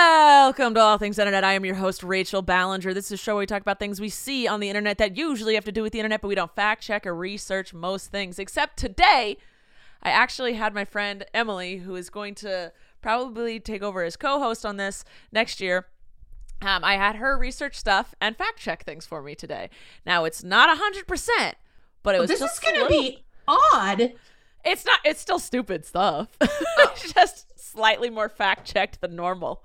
Welcome 0.00 0.74
to 0.74 0.80
All 0.80 0.96
Things 0.96 1.18
Internet. 1.18 1.42
I 1.42 1.54
am 1.54 1.64
your 1.64 1.74
host, 1.74 2.04
Rachel 2.04 2.40
Ballinger. 2.40 2.94
This 2.94 3.06
is 3.06 3.12
a 3.12 3.16
show 3.16 3.34
where 3.34 3.40
we 3.40 3.46
talk 3.46 3.62
about 3.62 3.80
things 3.80 4.00
we 4.00 4.08
see 4.08 4.46
on 4.46 4.60
the 4.60 4.68
internet 4.68 4.96
that 4.98 5.16
usually 5.16 5.56
have 5.56 5.64
to 5.64 5.72
do 5.72 5.82
with 5.82 5.92
the 5.92 5.98
internet, 5.98 6.20
but 6.20 6.28
we 6.28 6.36
don't 6.36 6.54
fact 6.54 6.84
check 6.84 7.04
or 7.04 7.16
research 7.16 7.74
most 7.74 8.12
things. 8.12 8.38
Except 8.38 8.76
today, 8.76 9.38
I 10.00 10.10
actually 10.10 10.52
had 10.54 10.72
my 10.72 10.84
friend 10.84 11.26
Emily, 11.34 11.78
who 11.78 11.96
is 11.96 12.10
going 12.10 12.36
to 12.36 12.72
probably 13.02 13.58
take 13.58 13.82
over 13.82 14.04
as 14.04 14.16
co 14.16 14.38
host 14.38 14.64
on 14.64 14.76
this 14.76 15.04
next 15.32 15.60
year. 15.60 15.86
Um, 16.62 16.84
I 16.84 16.94
had 16.94 17.16
her 17.16 17.36
research 17.36 17.74
stuff 17.74 18.14
and 18.20 18.36
fact 18.36 18.60
check 18.60 18.84
things 18.84 19.04
for 19.04 19.20
me 19.20 19.34
today. 19.34 19.68
Now, 20.06 20.24
it's 20.24 20.44
not 20.44 20.78
100%, 20.78 21.54
but 22.04 22.14
it 22.14 22.20
was 22.20 22.28
this 22.30 22.38
just 22.38 22.54
is 22.54 22.60
going 22.60 22.76
to 22.76 22.82
little- 22.82 23.02
be 23.02 23.24
odd. 23.48 24.12
It's 24.64 24.84
not. 24.84 25.00
It's 25.04 25.20
still 25.20 25.40
stupid 25.40 25.84
stuff. 25.84 26.28
Oh. 26.40 26.46
it's 26.94 27.12
just 27.14 27.58
slightly 27.58 28.10
more 28.10 28.28
fact 28.28 28.64
checked 28.64 29.00
than 29.00 29.16
normal. 29.16 29.64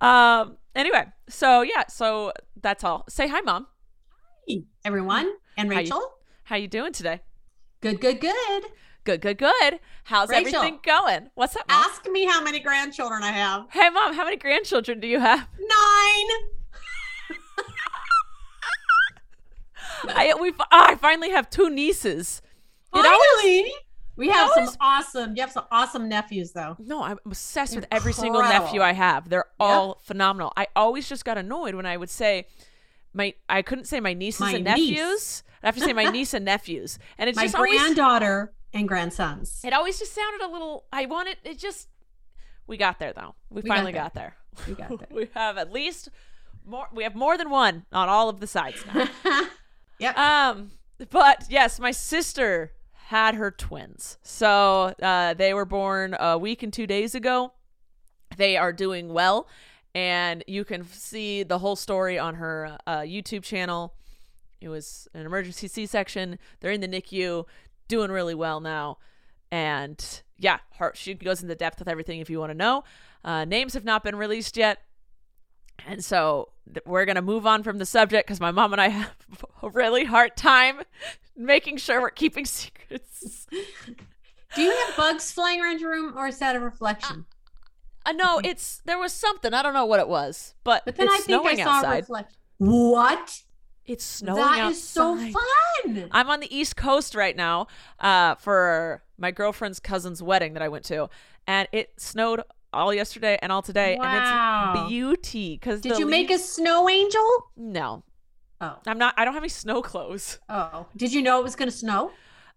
Um. 0.00 0.56
Anyway, 0.74 1.04
so 1.28 1.62
yeah. 1.62 1.84
So 1.88 2.32
that's 2.60 2.82
all. 2.84 3.04
Say 3.08 3.28
hi, 3.28 3.40
mom. 3.42 3.66
hi 4.48 4.56
everyone 4.84 5.30
and 5.56 5.68
How 5.72 5.78
you- 5.80 5.84
Rachel. 5.84 6.14
How 6.44 6.56
you 6.56 6.68
doing 6.68 6.92
today? 6.92 7.20
Good, 7.80 8.00
good, 8.00 8.20
good. 8.20 8.64
Good. 9.04 9.20
Good. 9.20 9.38
Good. 9.38 9.80
How's 10.04 10.28
Rachel. 10.28 10.56
everything 10.56 10.78
going? 10.84 11.28
What's 11.34 11.56
up, 11.56 11.68
mom? 11.68 11.84
Ask 11.84 12.08
me 12.08 12.24
how 12.24 12.42
many 12.42 12.60
grandchildren 12.60 13.22
I 13.22 13.32
have. 13.32 13.66
Hey, 13.70 13.90
mom. 13.90 14.14
How 14.14 14.24
many 14.24 14.36
grandchildren 14.36 15.00
do 15.00 15.06
you 15.08 15.18
have? 15.20 15.40
Nine. 15.58 16.28
I 20.16 20.34
we. 20.40 20.52
Oh, 20.58 20.64
I 20.70 20.94
finally 20.96 21.30
have 21.30 21.48
two 21.50 21.68
nieces. 21.70 22.42
It 22.94 23.06
always- 23.06 23.20
Finally. 23.42 23.72
We 24.16 24.28
have 24.28 24.50
some 24.50 24.62
always- 24.64 24.76
awesome. 24.80 25.36
You 25.36 25.42
have 25.42 25.52
some 25.52 25.64
awesome 25.70 26.08
nephews, 26.08 26.52
though. 26.52 26.76
No, 26.78 27.02
I'm 27.02 27.18
obsessed 27.24 27.74
with 27.76 27.86
every 27.90 28.12
single 28.12 28.42
nephew 28.42 28.80
I 28.82 28.92
have. 28.92 29.28
They're 29.28 29.46
all 29.58 29.98
phenomenal. 30.02 30.52
I 30.56 30.66
always 30.76 31.08
just 31.08 31.24
got 31.24 31.38
annoyed 31.38 31.74
when 31.74 31.86
I 31.86 31.96
would 31.96 32.10
say 32.10 32.46
my 33.14 33.34
I 33.48 33.62
couldn't 33.62 33.84
say 33.86 34.00
my 34.00 34.14
nieces 34.14 34.40
My 34.40 34.52
and 34.52 34.64
niece. 34.64 34.90
nephews. 34.98 35.42
I 35.62 35.66
have 35.66 35.74
to 35.76 35.80
say 35.82 35.92
my 35.92 36.04
niece 36.10 36.34
and 36.34 36.44
nephews. 36.44 36.98
And 37.18 37.28
it's 37.28 37.36
My 37.36 37.42
just 37.44 37.54
always 37.54 37.80
granddaughter 37.80 38.52
and 38.74 38.88
grandsons. 38.88 39.60
it 39.64 39.72
always 39.72 39.98
just 39.98 40.14
sounded 40.14 40.42
a 40.44 40.48
little 40.50 40.84
I 40.92 41.06
wanted 41.06 41.36
it 41.44 41.58
just 41.58 41.88
we 42.66 42.76
got 42.76 42.98
there 42.98 43.12
though. 43.12 43.34
We, 43.50 43.56
We 43.62 43.68
got 43.68 43.74
finally 43.76 43.92
there. 43.92 44.02
got 44.02 44.14
there. 44.14 44.36
We 44.66 44.74
got 44.74 44.88
there. 44.98 45.08
we 45.10 45.28
have 45.34 45.58
at 45.58 45.72
least 45.72 46.08
more 46.64 46.88
we 46.92 47.02
have 47.02 47.14
more 47.14 47.36
than 47.36 47.50
one 47.50 47.84
on 47.92 48.08
all 48.08 48.28
of 48.28 48.40
the 48.40 48.46
sides 48.46 48.82
now. 48.94 49.08
yep. 49.98 50.16
Um, 50.18 50.70
but 51.10 51.44
yes, 51.50 51.78
my 51.80 51.90
sister 51.90 52.72
had 53.12 53.34
her 53.34 53.50
twins. 53.50 54.16
So 54.22 54.94
uh, 55.02 55.34
they 55.34 55.52
were 55.52 55.66
born 55.66 56.16
a 56.18 56.38
week 56.38 56.62
and 56.62 56.72
two 56.72 56.86
days 56.86 57.14
ago. 57.14 57.52
They 58.38 58.56
are 58.56 58.72
doing 58.72 59.12
well, 59.12 59.48
and 59.94 60.42
you 60.46 60.64
can 60.64 60.86
see 60.86 61.42
the 61.42 61.58
whole 61.58 61.76
story 61.76 62.18
on 62.18 62.36
her 62.36 62.78
uh, 62.86 63.00
YouTube 63.00 63.42
channel. 63.42 63.92
It 64.62 64.70
was 64.70 65.08
an 65.12 65.26
emergency 65.26 65.68
C-section. 65.68 66.38
They're 66.60 66.72
in 66.72 66.80
the 66.80 66.88
NICU, 66.88 67.44
doing 67.86 68.10
really 68.10 68.34
well 68.34 68.60
now, 68.60 68.96
and 69.50 70.22
yeah, 70.38 70.60
her 70.78 70.92
she 70.94 71.12
goes 71.12 71.42
into 71.42 71.54
depth 71.54 71.80
with 71.80 71.88
everything 71.88 72.20
if 72.20 72.30
you 72.30 72.40
want 72.40 72.52
to 72.52 72.56
know. 72.56 72.82
Uh, 73.22 73.44
names 73.44 73.74
have 73.74 73.84
not 73.84 74.02
been 74.02 74.16
released 74.16 74.56
yet. 74.56 74.78
And 75.86 76.02
so 76.02 76.48
we're 76.86 77.04
going 77.04 77.16
to 77.16 77.22
move 77.22 77.46
on 77.46 77.62
from 77.62 77.76
the 77.76 77.86
subject 77.86 78.26
because 78.26 78.40
my 78.40 78.52
mom 78.52 78.72
and 78.72 78.80
I 78.80 78.88
have 79.00 79.14
a 79.62 79.68
really 79.68 80.04
hard 80.04 80.34
time 80.34 80.80
making 81.36 81.76
sure 81.78 82.00
we're 82.00 82.10
keeping 82.10 82.44
secrets. 82.46 83.46
Do 84.54 84.62
you 84.62 84.70
have 84.70 84.96
bugs 84.96 85.32
flying 85.32 85.60
around 85.62 85.80
your 85.80 85.90
room, 85.90 86.16
or 86.16 86.26
is 86.26 86.38
that 86.38 86.56
a 86.56 86.60
reflection? 86.60 87.24
Uh, 88.04 88.12
no, 88.12 88.40
it's 88.42 88.82
there 88.84 88.98
was 88.98 89.12
something. 89.12 89.54
I 89.54 89.62
don't 89.62 89.74
know 89.74 89.86
what 89.86 90.00
it 90.00 90.08
was, 90.08 90.54
but, 90.64 90.84
But 90.84 90.96
then 90.96 91.06
it's 91.06 91.14
I 91.14 91.18
think 91.18 91.46
I 91.46 91.54
snowing 91.54 91.64
saw 91.82 91.90
a 91.92 91.96
reflection. 91.96 92.36
What? 92.58 93.42
it's 93.84 94.04
snowing 94.04 94.36
That 94.40 94.58
outside. 94.60 94.70
is 94.70 94.82
so 94.82 95.16
fun. 95.16 96.08
I'm 96.12 96.30
on 96.30 96.38
the 96.40 96.54
East 96.56 96.76
Coast 96.76 97.14
right 97.16 97.36
now 97.36 97.66
uh, 97.98 98.36
for 98.36 99.02
my 99.18 99.30
girlfriend's 99.32 99.80
cousin's 99.80 100.22
wedding 100.22 100.52
that 100.52 100.62
I 100.62 100.68
went 100.68 100.84
to, 100.86 101.08
and 101.46 101.66
it 101.72 101.90
snowed 101.96 102.42
all 102.72 102.94
yesterday 102.94 103.38
and 103.42 103.50
all 103.50 103.62
today, 103.62 103.96
and 104.00 104.74
it's 104.76 104.88
beauty. 104.88 105.54
Because 105.60 105.80
Did 105.80 105.98
you 105.98 106.06
make 106.06 106.30
a 106.30 106.38
snow 106.38 106.88
angel? 106.88 107.50
No, 107.56 108.02
Oh. 108.62 108.78
I'm 108.86 108.96
not. 108.96 109.12
I 109.18 109.24
don't 109.24 109.34
have 109.34 109.42
any 109.42 109.48
snow 109.50 109.82
clothes. 109.82 110.38
Oh. 110.48 110.86
Did 110.96 111.12
you 111.12 111.20
know 111.20 111.40
it 111.40 111.42
was 111.42 111.56
going 111.56 111.70
to 111.70 111.76
snow? 111.76 112.12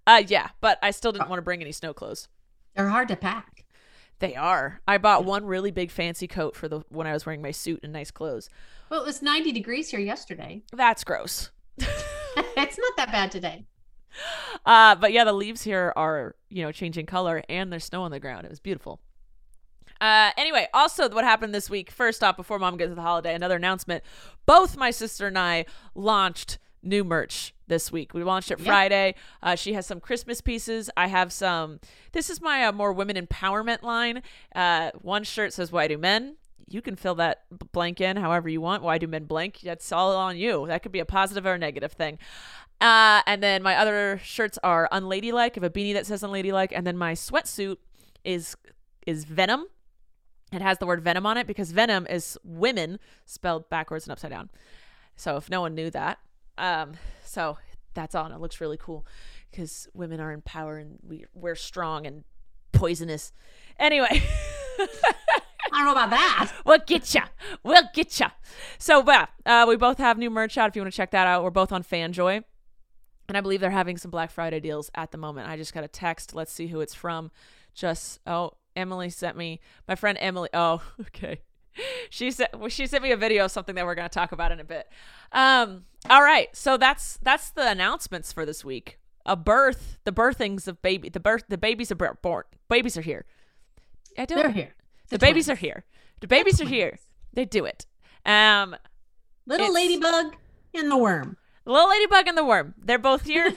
Uh, 0.08 0.22
yeah, 0.28 0.50
but 0.62 0.78
I 0.84 0.92
still 0.92 1.10
Oh. 1.10 1.14
didn't 1.14 1.30
want 1.30 1.40
to 1.40 1.44
bring 1.44 1.62
any 1.62 1.72
snow 1.72 1.94
clothes. 1.94 2.28
They're 2.76 2.90
hard 2.90 3.08
to 3.08 3.16
pack. 3.16 3.66
They 4.20 4.36
are. 4.36 4.82
I 4.88 4.98
bought 5.00 5.26
one 5.26 5.46
really 5.46 5.72
big 5.72 5.92
fancy 5.92 6.28
coat 6.28 6.56
for 6.56 6.70
the 6.70 6.82
when 6.90 7.08
I 7.08 7.12
was 7.14 7.26
wearing 7.26 7.42
my 7.42 7.52
suit 7.52 7.80
and 7.84 7.92
nice 7.92 8.12
clothes. 8.12 8.50
Well, 8.90 9.02
it 9.02 9.06
was 9.06 9.22
90 9.22 9.52
degrees 9.52 9.90
here 9.90 10.00
yesterday. 10.00 10.62
That's 10.72 11.04
gross. 11.04 11.50
it's 11.78 12.78
not 12.78 12.96
that 12.98 13.12
bad 13.12 13.32
today. 13.32 13.66
Uh, 14.66 14.96
but 14.96 15.12
yeah, 15.12 15.24
the 15.26 15.34
leaves 15.34 15.64
here 15.64 15.92
are 15.96 16.36
you 16.50 16.64
know 16.64 16.72
changing 16.72 17.06
color 17.08 17.44
and 17.50 17.72
there's 17.72 17.84
snow 17.86 18.04
on 18.04 18.12
the 18.12 18.20
ground. 18.20 18.46
It 18.46 18.50
was 18.50 18.60
beautiful. 18.60 19.02
Uh, 20.02 20.32
anyway, 20.38 20.68
also 20.74 21.10
what 21.10 21.24
happened 21.24 21.54
this 21.54 21.70
week? 21.70 21.90
First 21.92 22.24
off, 22.24 22.36
before 22.38 22.60
Mom 22.60 22.78
gets 22.78 22.92
to 22.92 22.96
the 22.96 23.02
holiday, 23.02 23.34
another 23.34 23.56
announcement. 23.56 24.04
Both 24.46 24.78
my 24.78 24.92
sister 24.92 25.28
and 25.28 25.38
I 25.40 25.66
launched 25.94 26.58
new 26.84 27.04
merch 27.04 27.54
this 27.68 27.92
week. 27.92 28.14
We 28.14 28.24
launched 28.24 28.52
it 28.52 28.60
Yeah. 28.60 28.66
Friday. 28.66 29.16
Uh, 29.42 29.56
she 29.56 29.74
has 29.74 29.88
some 29.88 30.00
Christmas 30.00 30.42
pieces. 30.42 30.90
I 30.96 31.08
have 31.08 31.32
some. 31.32 31.80
This 32.12 32.30
is 32.30 32.42
my 32.42 32.66
uh, 32.66 32.72
more 32.72 32.94
women 32.94 33.16
empowerment 33.16 33.82
line. 33.82 34.22
Uh, 34.54 34.92
one 35.02 35.24
shirt 35.24 35.54
says 35.54 35.72
"Why 35.72 35.88
do 35.88 35.98
men?" 35.98 36.36
You 36.68 36.82
can 36.82 36.96
fill 36.96 37.16
that 37.16 37.44
blank 37.72 38.02
in 38.02 38.18
however 38.18 38.50
you 38.50 38.60
want. 38.60 38.82
Why 38.84 38.98
do 38.98 39.08
men 39.08 39.26
blank? 39.26 39.60
That's 39.64 39.92
all 39.92 40.16
on 40.16 40.36
you. 40.38 40.66
That 40.68 40.82
could 40.84 40.92
be 40.92 41.00
a 41.00 41.06
positive 41.06 41.46
or 41.46 41.54
a 41.54 41.58
negative 41.58 41.92
thing. 41.94 42.18
Uh, 42.82 43.22
and 43.28 43.42
then 43.42 43.64
my 43.64 43.76
other 43.78 44.20
shirts 44.24 44.58
are 44.64 44.90
unladylike. 44.92 45.54
I 45.54 45.62
have 45.62 45.64
a 45.64 45.70
beanie 45.70 45.94
that 45.94 46.06
says 46.06 46.24
unladylike, 46.24 46.72
and 46.76 46.86
then 46.86 46.98
my 46.98 47.14
sweatsuit 47.14 47.78
is 48.24 48.56
is 49.08 49.24
Venom. 49.26 49.68
It 50.52 50.62
has 50.62 50.78
the 50.78 50.86
word 50.86 51.02
Venom 51.02 51.26
on 51.26 51.38
it 51.38 51.48
because 51.48 51.72
Venom 51.72 52.06
is 52.08 52.38
women 52.44 53.00
spelled 53.26 53.70
backwards 53.70 54.06
and 54.06 54.12
upside 54.12 54.32
down. 54.32 54.50
So 55.16 55.38
if 55.38 55.50
no 55.50 55.62
one 55.62 55.76
knew 55.76 55.90
that, 55.90 56.20
um, 56.58 56.94
so 57.24 57.58
that's 57.94 58.16
on. 58.16 58.32
It 58.32 58.40
looks 58.40 58.62
really 58.62 58.78
cool 58.78 59.06
because 59.50 59.88
women 59.94 60.20
are 60.20 60.32
in 60.32 60.42
power 60.42 60.78
and 60.78 61.00
we 61.02 61.26
we're 61.34 61.56
strong 61.56 62.06
and 62.06 62.24
poisonous. 62.72 63.34
Anyway, 63.80 64.08
I 64.80 65.80
don't 65.80 65.86
know 65.86 65.92
about 65.92 66.10
that. 66.12 66.52
We'll 66.66 66.80
get 66.86 67.14
ya. 67.14 67.24
We'll 67.64 67.90
get 67.94 68.20
ya. 68.20 68.30
So, 68.78 69.04
yeah, 69.06 69.26
uh, 69.46 69.66
we 69.68 69.76
both 69.76 69.98
have 69.98 70.18
new 70.18 70.30
merch 70.30 70.58
out. 70.58 70.70
If 70.70 70.76
you 70.76 70.82
want 70.82 70.94
to 70.94 70.98
check 70.98 71.12
that 71.12 71.28
out, 71.28 71.44
we're 71.44 71.50
both 71.50 71.72
on 71.72 71.84
Fanjoy. 71.84 72.44
And 73.28 73.38
I 73.38 73.42
believe 73.42 73.60
they're 73.60 73.72
having 73.72 73.98
some 73.98 74.12
Black 74.12 74.30
Friday 74.30 74.60
deals 74.60 74.92
at 74.94 75.12
the 75.12 75.18
moment. 75.18 75.50
I 75.50 75.58
just 75.58 75.74
got 75.74 75.84
a 75.84 75.88
text. 75.88 76.36
Let's 76.36 76.52
see 76.52 76.68
who 76.68 76.80
it's 76.80 76.94
from. 76.94 77.32
Just, 77.74 78.20
oh, 78.28 78.52
Emily 78.76 79.10
sent 79.10 79.38
me, 79.38 79.60
my 79.88 79.96
friend 79.96 80.18
Emily. 80.22 80.50
Oh, 80.54 80.82
okay. 81.02 81.42
She 82.10 82.32
sent 82.32 82.58
well, 82.58 82.70
she 82.70 82.88
sent 82.88 83.04
me 83.04 83.12
a 83.12 83.18
video 83.18 83.46
of 83.46 83.52
something 83.52 83.76
that 83.76 83.86
we're 83.86 83.96
going 83.96 84.08
to 84.08 84.14
talk 84.14 84.32
about 84.32 84.52
in 84.52 84.60
a 84.60 84.64
bit. 84.64 84.88
Um, 85.32 85.84
all 86.10 86.22
right, 86.24 86.56
so 86.56 86.78
that's 86.78 87.18
that's 87.22 87.50
the 87.50 87.70
announcements 87.70 88.32
for 88.32 88.46
this 88.46 88.64
week. 88.64 88.98
A 89.26 89.36
birth, 89.36 89.98
the 90.04 90.12
birthings 90.12 90.68
of 90.68 90.82
baby, 90.82 91.10
the 91.10 91.20
birth, 91.20 91.44
the 91.50 91.58
babies 91.58 91.92
are 91.92 91.96
born. 91.96 92.44
Babies 92.70 92.96
are 92.98 93.02
here. 93.02 93.26
I 94.18 94.26
don't. 94.26 94.38
They're 94.38 94.52
here. 94.52 94.76
The, 95.10 95.20
babies 95.20 95.50
are 95.50 95.56
here. 95.56 95.84
The 96.22 96.28
babies 96.28 96.62
are 96.62 96.66
here. 96.68 97.00
They 97.34 97.46
do 97.46 97.66
it. 97.66 97.86
Um, 98.26 98.76
Little 99.46 99.74
ladybug 99.74 100.36
and 100.74 100.90
the 100.90 100.98
worm. 100.98 101.38
the 101.64 101.72
little 101.72 101.90
ladybug 101.90 102.28
and 102.28 102.38
the 102.38 102.46
worm. 102.46 102.74
They're 102.78 102.98
both 102.98 103.26
here. 103.26 103.54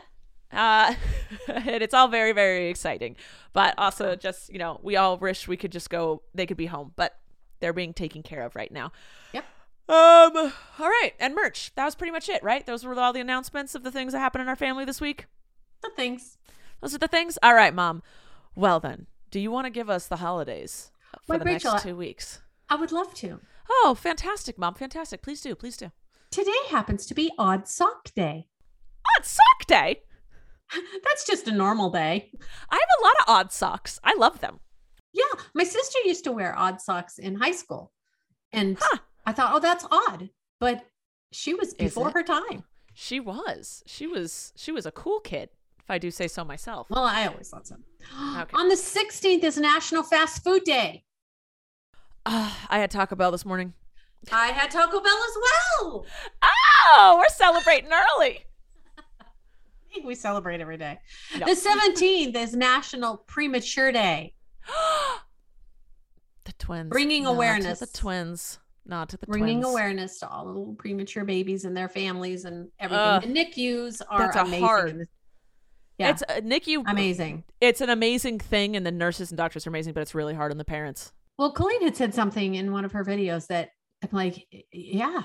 uh, 0.52 0.94
and 1.48 1.82
it's 1.82 1.94
all 1.94 2.08
very, 2.08 2.32
very 2.32 2.68
exciting. 2.68 3.16
But 3.52 3.74
also, 3.78 4.16
just 4.16 4.52
you 4.52 4.58
know, 4.58 4.80
we 4.82 4.96
all 4.96 5.16
wish 5.18 5.48
we 5.48 5.56
could 5.56 5.72
just 5.72 5.90
go. 5.90 6.22
They 6.34 6.46
could 6.46 6.56
be 6.56 6.66
home, 6.66 6.92
but 6.96 7.18
they're 7.60 7.72
being 7.72 7.94
taken 7.94 8.22
care 8.22 8.42
of 8.42 8.54
right 8.54 8.70
now. 8.70 8.92
Yep. 9.32 9.44
Um. 9.88 10.52
All 10.78 10.88
right, 10.88 11.12
and 11.20 11.34
merch. 11.34 11.72
That 11.76 11.84
was 11.84 11.94
pretty 11.94 12.12
much 12.12 12.28
it, 12.28 12.42
right? 12.42 12.64
Those 12.66 12.84
were 12.84 12.98
all 12.98 13.12
the 13.12 13.20
announcements 13.20 13.74
of 13.74 13.82
the 13.82 13.92
things 13.92 14.12
that 14.12 14.18
happened 14.18 14.42
in 14.42 14.48
our 14.48 14.56
family 14.56 14.84
this 14.84 15.00
week. 15.00 15.26
The 15.82 15.90
things. 15.94 16.38
Those 16.80 16.94
are 16.94 16.98
the 16.98 17.08
things. 17.08 17.38
All 17.42 17.54
right, 17.54 17.74
mom. 17.74 18.02
Well 18.54 18.80
then, 18.80 19.06
do 19.30 19.38
you 19.38 19.50
want 19.50 19.66
to 19.66 19.70
give 19.70 19.90
us 19.90 20.06
the 20.06 20.16
holidays 20.16 20.90
for 21.22 21.34
Why, 21.34 21.38
the 21.38 21.44
Rachel, 21.44 21.72
next 21.72 21.84
two 21.84 21.96
weeks? 21.96 22.40
I 22.68 22.76
would 22.76 22.92
love 22.92 23.14
to. 23.14 23.40
Oh, 23.70 23.96
fantastic, 23.98 24.58
mom. 24.58 24.74
Fantastic. 24.74 25.22
Please 25.22 25.40
do. 25.40 25.54
Please 25.54 25.76
do. 25.76 25.92
Today 26.30 26.50
happens 26.68 27.06
to 27.06 27.14
be 27.14 27.30
Odd 27.38 27.68
Sock 27.68 28.12
Day. 28.14 28.48
Odd 29.16 29.24
sock 29.24 29.66
day. 29.66 30.02
That's 31.04 31.26
just 31.26 31.48
a 31.48 31.52
normal 31.52 31.90
day. 31.90 32.30
I 32.70 32.74
have 32.74 33.00
a 33.00 33.02
lot 33.04 33.14
of 33.20 33.24
odd 33.28 33.52
socks. 33.52 33.98
I 34.04 34.14
love 34.16 34.40
them. 34.40 34.60
Yeah, 35.12 35.40
my 35.54 35.64
sister 35.64 35.98
used 36.04 36.24
to 36.24 36.32
wear 36.32 36.56
odd 36.58 36.80
socks 36.80 37.18
in 37.18 37.36
high 37.36 37.52
school. 37.52 37.92
And 38.52 38.76
Huh. 38.80 38.98
I 39.24 39.32
thought, 39.32 39.52
oh, 39.54 39.60
that's 39.60 39.86
odd. 39.90 40.30
But 40.60 40.84
she 41.32 41.54
was 41.54 41.74
before 41.74 42.10
her 42.10 42.22
time. 42.22 42.64
She 42.94 43.20
was. 43.20 43.82
She 43.86 44.06
was. 44.06 44.52
She 44.56 44.72
was 44.72 44.86
a 44.86 44.92
cool 44.92 45.20
kid, 45.20 45.50
if 45.78 45.90
I 45.90 45.98
do 45.98 46.10
say 46.10 46.28
so 46.28 46.44
myself. 46.44 46.88
Well, 46.90 47.04
I 47.04 47.26
always 47.26 47.48
thought 47.48 47.66
so. 47.66 47.76
Okay. 48.38 48.56
On 48.56 48.68
the 48.68 48.74
16th 48.76 49.42
is 49.44 49.56
National 49.58 50.02
Fast 50.02 50.44
Food 50.44 50.64
Day. 50.64 51.04
Ah, 52.24 52.66
I 52.70 52.78
had 52.78 52.90
Taco 52.90 53.16
Bell 53.16 53.30
this 53.32 53.44
morning. 53.44 53.72
I 54.32 54.48
had 54.48 54.70
Taco 54.70 55.00
Bell 55.00 55.18
as 55.28 55.36
well. 55.80 56.06
Oh, 56.42 57.16
we're 57.18 57.34
celebrating 57.34 57.90
early. 57.92 58.44
We 60.04 60.14
celebrate 60.14 60.60
every 60.60 60.76
day. 60.76 60.98
No. 61.38 61.46
The 61.46 61.52
17th 61.52 62.36
is 62.36 62.54
National 62.54 63.18
Premature 63.26 63.92
Day. 63.92 64.34
the 66.44 66.52
twins. 66.58 66.90
Bringing 66.90 67.26
awareness. 67.26 67.80
the 67.80 67.86
twins. 67.86 68.58
Not 68.88 69.08
to 69.08 69.16
the 69.16 69.26
Bringing 69.26 69.62
twins. 69.62 69.72
awareness 69.74 70.18
to 70.20 70.28
all 70.28 70.44
the 70.44 70.52
little 70.52 70.74
premature 70.74 71.24
babies 71.24 71.64
and 71.64 71.76
their 71.76 71.88
families 71.88 72.44
and 72.44 72.68
everything. 72.78 73.04
Ugh. 73.04 73.22
the 73.22 73.28
NICUs 73.28 74.00
are 74.08 74.20
That's 74.20 74.36
a 74.36 74.40
amazing. 74.42 74.60
hard- 74.64 75.08
Yeah, 75.98 76.10
It's 76.10 76.22
uh, 76.22 76.40
NICU. 76.40 76.84
amazing. 76.86 77.42
It's 77.60 77.80
an 77.80 77.90
amazing 77.90 78.38
thing, 78.38 78.76
and 78.76 78.86
the 78.86 78.92
nurses 78.92 79.30
and 79.32 79.38
doctors 79.38 79.66
are 79.66 79.70
amazing, 79.70 79.92
but 79.92 80.02
it's 80.02 80.14
really 80.14 80.34
hard 80.34 80.52
on 80.52 80.58
the 80.58 80.64
parents. 80.64 81.12
Well, 81.36 81.50
Colleen 81.52 81.82
had 81.82 81.96
said 81.96 82.14
something 82.14 82.54
in 82.54 82.70
one 82.70 82.84
of 82.84 82.92
her 82.92 83.04
videos 83.04 83.48
that 83.48 83.70
I'm 84.04 84.10
like, 84.12 84.46
yeah. 84.72 85.22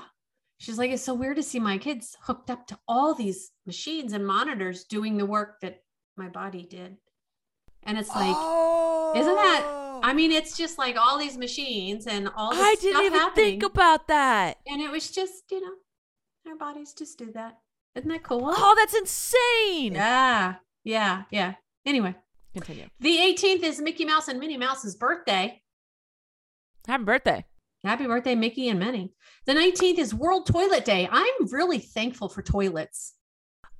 She's 0.62 0.78
like, 0.78 0.92
it's 0.92 1.02
so 1.02 1.12
weird 1.12 1.38
to 1.38 1.42
see 1.42 1.58
my 1.58 1.76
kids 1.76 2.16
hooked 2.22 2.48
up 2.48 2.68
to 2.68 2.78
all 2.86 3.14
these 3.14 3.50
machines 3.66 4.12
and 4.12 4.24
monitors 4.24 4.84
doing 4.84 5.16
the 5.16 5.26
work 5.26 5.60
that 5.60 5.82
my 6.16 6.28
body 6.28 6.62
did. 6.62 6.98
And 7.82 7.98
it's 7.98 8.10
like, 8.10 8.36
isn't 9.16 9.34
that? 9.34 9.62
I 10.04 10.10
oh. 10.12 10.14
mean, 10.14 10.30
it's 10.30 10.56
just 10.56 10.78
like 10.78 10.96
all 10.96 11.18
these 11.18 11.36
machines 11.36 12.06
and 12.06 12.28
all 12.36 12.52
this 12.52 12.60
Oh. 12.60 12.64
I 12.64 12.76
didn't 12.80 13.04
even 13.04 13.18
happening. 13.18 13.44
think 13.44 13.62
about 13.64 14.06
that. 14.06 14.58
and 14.68 14.80
it 14.80 14.88
was 14.88 15.10
just, 15.10 15.42
you 15.50 15.60
know, 15.62 15.72
our 16.46 16.56
bodies 16.56 16.94
just 16.96 17.18
did 17.18 17.34
that. 17.34 17.58
Isn't 17.96 18.08
that 18.10 18.22
cool? 18.22 18.44
Oh, 18.44 18.74
that's 18.78 18.94
insane. 18.94 19.94
yeah, 19.94 20.54
yeah, 20.84 21.24
yeah. 21.32 21.54
Anyway, 21.84 22.14
Continue. 22.54 22.86
the 23.00 23.16
18th 23.16 23.64
is 23.64 23.80
Mickey 23.80 24.04
Mouse 24.04 24.28
and 24.28 24.38
Minnie 24.38 24.58
Mouse's 24.58 24.94
birthday. 24.94 25.60
Happy 26.86 27.02
birthday. 27.02 27.46
Happy 27.84 28.06
birthday, 28.06 28.34
Mickey 28.34 28.68
and 28.68 28.78
Minnie. 28.78 29.12
The 29.46 29.54
19th 29.54 29.98
is 29.98 30.14
World 30.14 30.46
Toilet 30.46 30.84
Day. 30.84 31.08
I'm 31.10 31.46
really 31.50 31.78
thankful 31.78 32.28
for 32.28 32.40
toilets. 32.42 33.14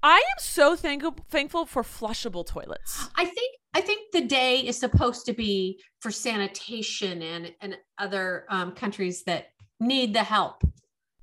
I 0.02 0.16
am 0.16 0.38
so 0.40 0.74
thank- 0.74 1.04
thankful 1.30 1.64
for 1.66 1.82
flushable 1.84 2.44
toilets. 2.44 3.08
I 3.16 3.24
think 3.24 3.56
I 3.74 3.80
think 3.80 4.12
the 4.12 4.22
day 4.22 4.58
is 4.60 4.78
supposed 4.78 5.24
to 5.26 5.32
be 5.32 5.80
for 6.00 6.10
sanitation 6.10 7.22
and 7.22 7.52
and 7.60 7.76
other 7.98 8.44
um, 8.50 8.72
countries 8.72 9.22
that 9.24 9.46
need 9.78 10.14
the 10.14 10.24
help. 10.24 10.64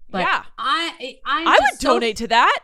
But 0.10 0.20
yeah. 0.22 0.44
I 0.58 1.18
I'm 1.26 1.48
I 1.48 1.60
would 1.60 1.80
so- 1.82 1.94
donate 1.96 2.16
to 2.18 2.28
that. 2.30 2.60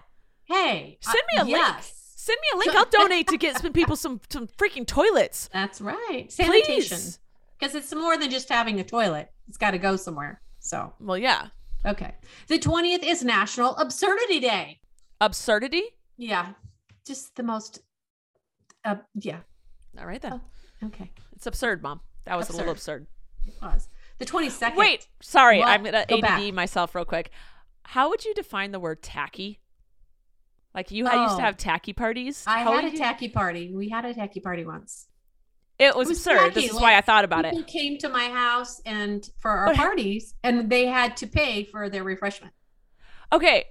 Hey, 0.45 0.97
Send 1.01 1.15
me 1.33 1.37
a 1.39 1.41
uh, 1.41 1.45
link. 1.45 1.57
yes, 1.57 1.93
Send 2.15 2.37
me 2.39 2.47
a 2.53 2.57
link. 2.59 2.75
I'll 2.75 2.85
donate 3.03 3.27
to 3.29 3.37
get 3.37 3.59
some 3.59 3.73
people 3.73 3.95
some 3.97 4.21
some 4.29 4.47
freaking 4.47 4.87
toilets. 4.87 5.49
That's 5.51 5.81
right. 5.81 6.27
Sanitation. 6.31 6.99
Because 7.59 7.75
it's 7.75 7.93
more 7.93 8.17
than 8.17 8.29
just 8.29 8.47
having 8.49 8.79
a 8.79 8.83
toilet. 8.83 9.29
It's 9.47 9.57
got 9.57 9.71
to 9.71 9.77
go 9.77 9.95
somewhere. 9.95 10.41
So 10.59 10.93
Well, 10.99 11.17
yeah. 11.17 11.47
okay. 11.85 12.15
The 12.47 12.57
20th 12.59 13.03
is 13.03 13.23
National 13.23 13.75
Absurdity 13.77 14.39
Day. 14.39 14.79
Absurdity. 15.21 15.83
Yeah. 16.17 16.53
Just 17.05 17.35
the 17.35 17.43
most 17.43 17.79
uh 18.83 18.95
yeah. 19.15 19.39
All 19.99 20.05
right 20.05 20.21
then. 20.21 20.41
Oh. 20.83 20.87
Okay. 20.87 21.11
It's 21.35 21.45
absurd, 21.47 21.81
mom. 21.83 22.01
That 22.25 22.37
was 22.37 22.49
a 22.49 22.53
little 22.53 22.71
absurd. 22.71 23.07
It 23.45 23.53
was. 23.61 23.87
The 24.17 24.25
22nd. 24.25 24.75
Wait, 24.75 25.07
sorry. 25.21 25.59
What? 25.59 25.67
I'm 25.67 25.83
gonna 25.83 26.05
Go 26.07 26.15
ADD 26.17 26.21
back. 26.21 26.53
myself 26.53 26.95
real 26.95 27.05
quick. 27.05 27.29
How 27.83 28.09
would 28.09 28.25
you 28.25 28.33
define 28.33 28.71
the 28.71 28.79
word 28.79 29.01
tacky? 29.03 29.59
Like 30.73 30.91
you 30.91 31.07
I 31.07 31.21
used 31.23 31.35
Oh. 31.35 31.37
to 31.37 31.43
have 31.43 31.57
tacky 31.57 31.93
parties. 31.93 32.43
I 32.47 32.63
How 32.63 32.73
had 32.73 32.85
a 32.85 32.89
you- 32.91 32.97
tacky 32.97 33.29
party. 33.29 33.71
We 33.73 33.89
had 33.89 34.03
a 34.05 34.13
tacky 34.13 34.39
party 34.39 34.65
once. 34.65 35.07
It 35.77 35.95
was, 35.95 36.07
It 36.07 36.11
was 36.11 36.17
absurd. 36.19 36.53
This 36.53 36.65
is 36.65 36.73
like, 36.73 36.81
why 36.81 36.97
I 36.97 37.01
thought 37.01 37.25
about 37.25 37.43
People 37.43 37.59
it. 37.59 37.67
came 37.67 37.97
to 37.99 38.09
my 38.09 38.29
house 38.29 38.81
and 38.85 39.29
for 39.39 39.51
our 39.51 39.67
But- 39.67 39.75
parties, 39.77 40.33
and 40.43 40.69
they 40.69 40.85
had 40.87 41.17
to 41.17 41.27
pay 41.27 41.65
for 41.65 41.89
their 41.89 42.03
refreshment. 42.03 42.53
Okay. 43.33 43.65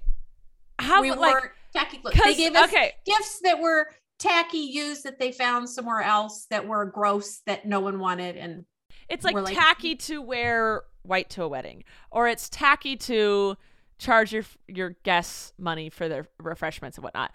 How 0.79 1.01
we 1.03 1.13
like 1.13 1.35
were 1.35 1.53
tacky. 1.73 2.01
They 2.25 2.35
gave 2.35 2.55
us 2.55 2.69
okay. 2.69 2.93
gifts 3.07 3.41
that 3.45 3.61
were 3.61 3.89
tacky 4.19 4.59
used 4.59 5.05
that 5.05 5.19
they 5.19 5.33
found 5.33 5.69
somewhere 5.71 6.03
else 6.03 6.47
that 6.51 6.67
were 6.67 6.85
gross 6.85 7.39
that 7.47 7.65
no 7.67 7.81
one 7.81 7.99
wanted, 7.99 8.37
and 8.37 8.65
It's 9.09 9.25
like, 9.25 9.35
like- 9.35 9.55
tacky 9.57 9.95
to 9.97 10.21
wear 10.21 10.83
white 11.03 11.31
to 11.31 11.43
a 11.45 11.49
wedding, 11.49 11.85
or 12.11 12.27
it's 12.29 12.49
tacky 12.49 12.97
to 12.97 13.57
charge 13.99 14.33
your 14.33 14.45
your 14.67 14.91
guests 15.05 15.53
money 15.59 15.89
for 15.89 16.09
their 16.09 16.27
refreshments 16.39 16.99
and 16.99 17.05
whatnot. 17.05 17.33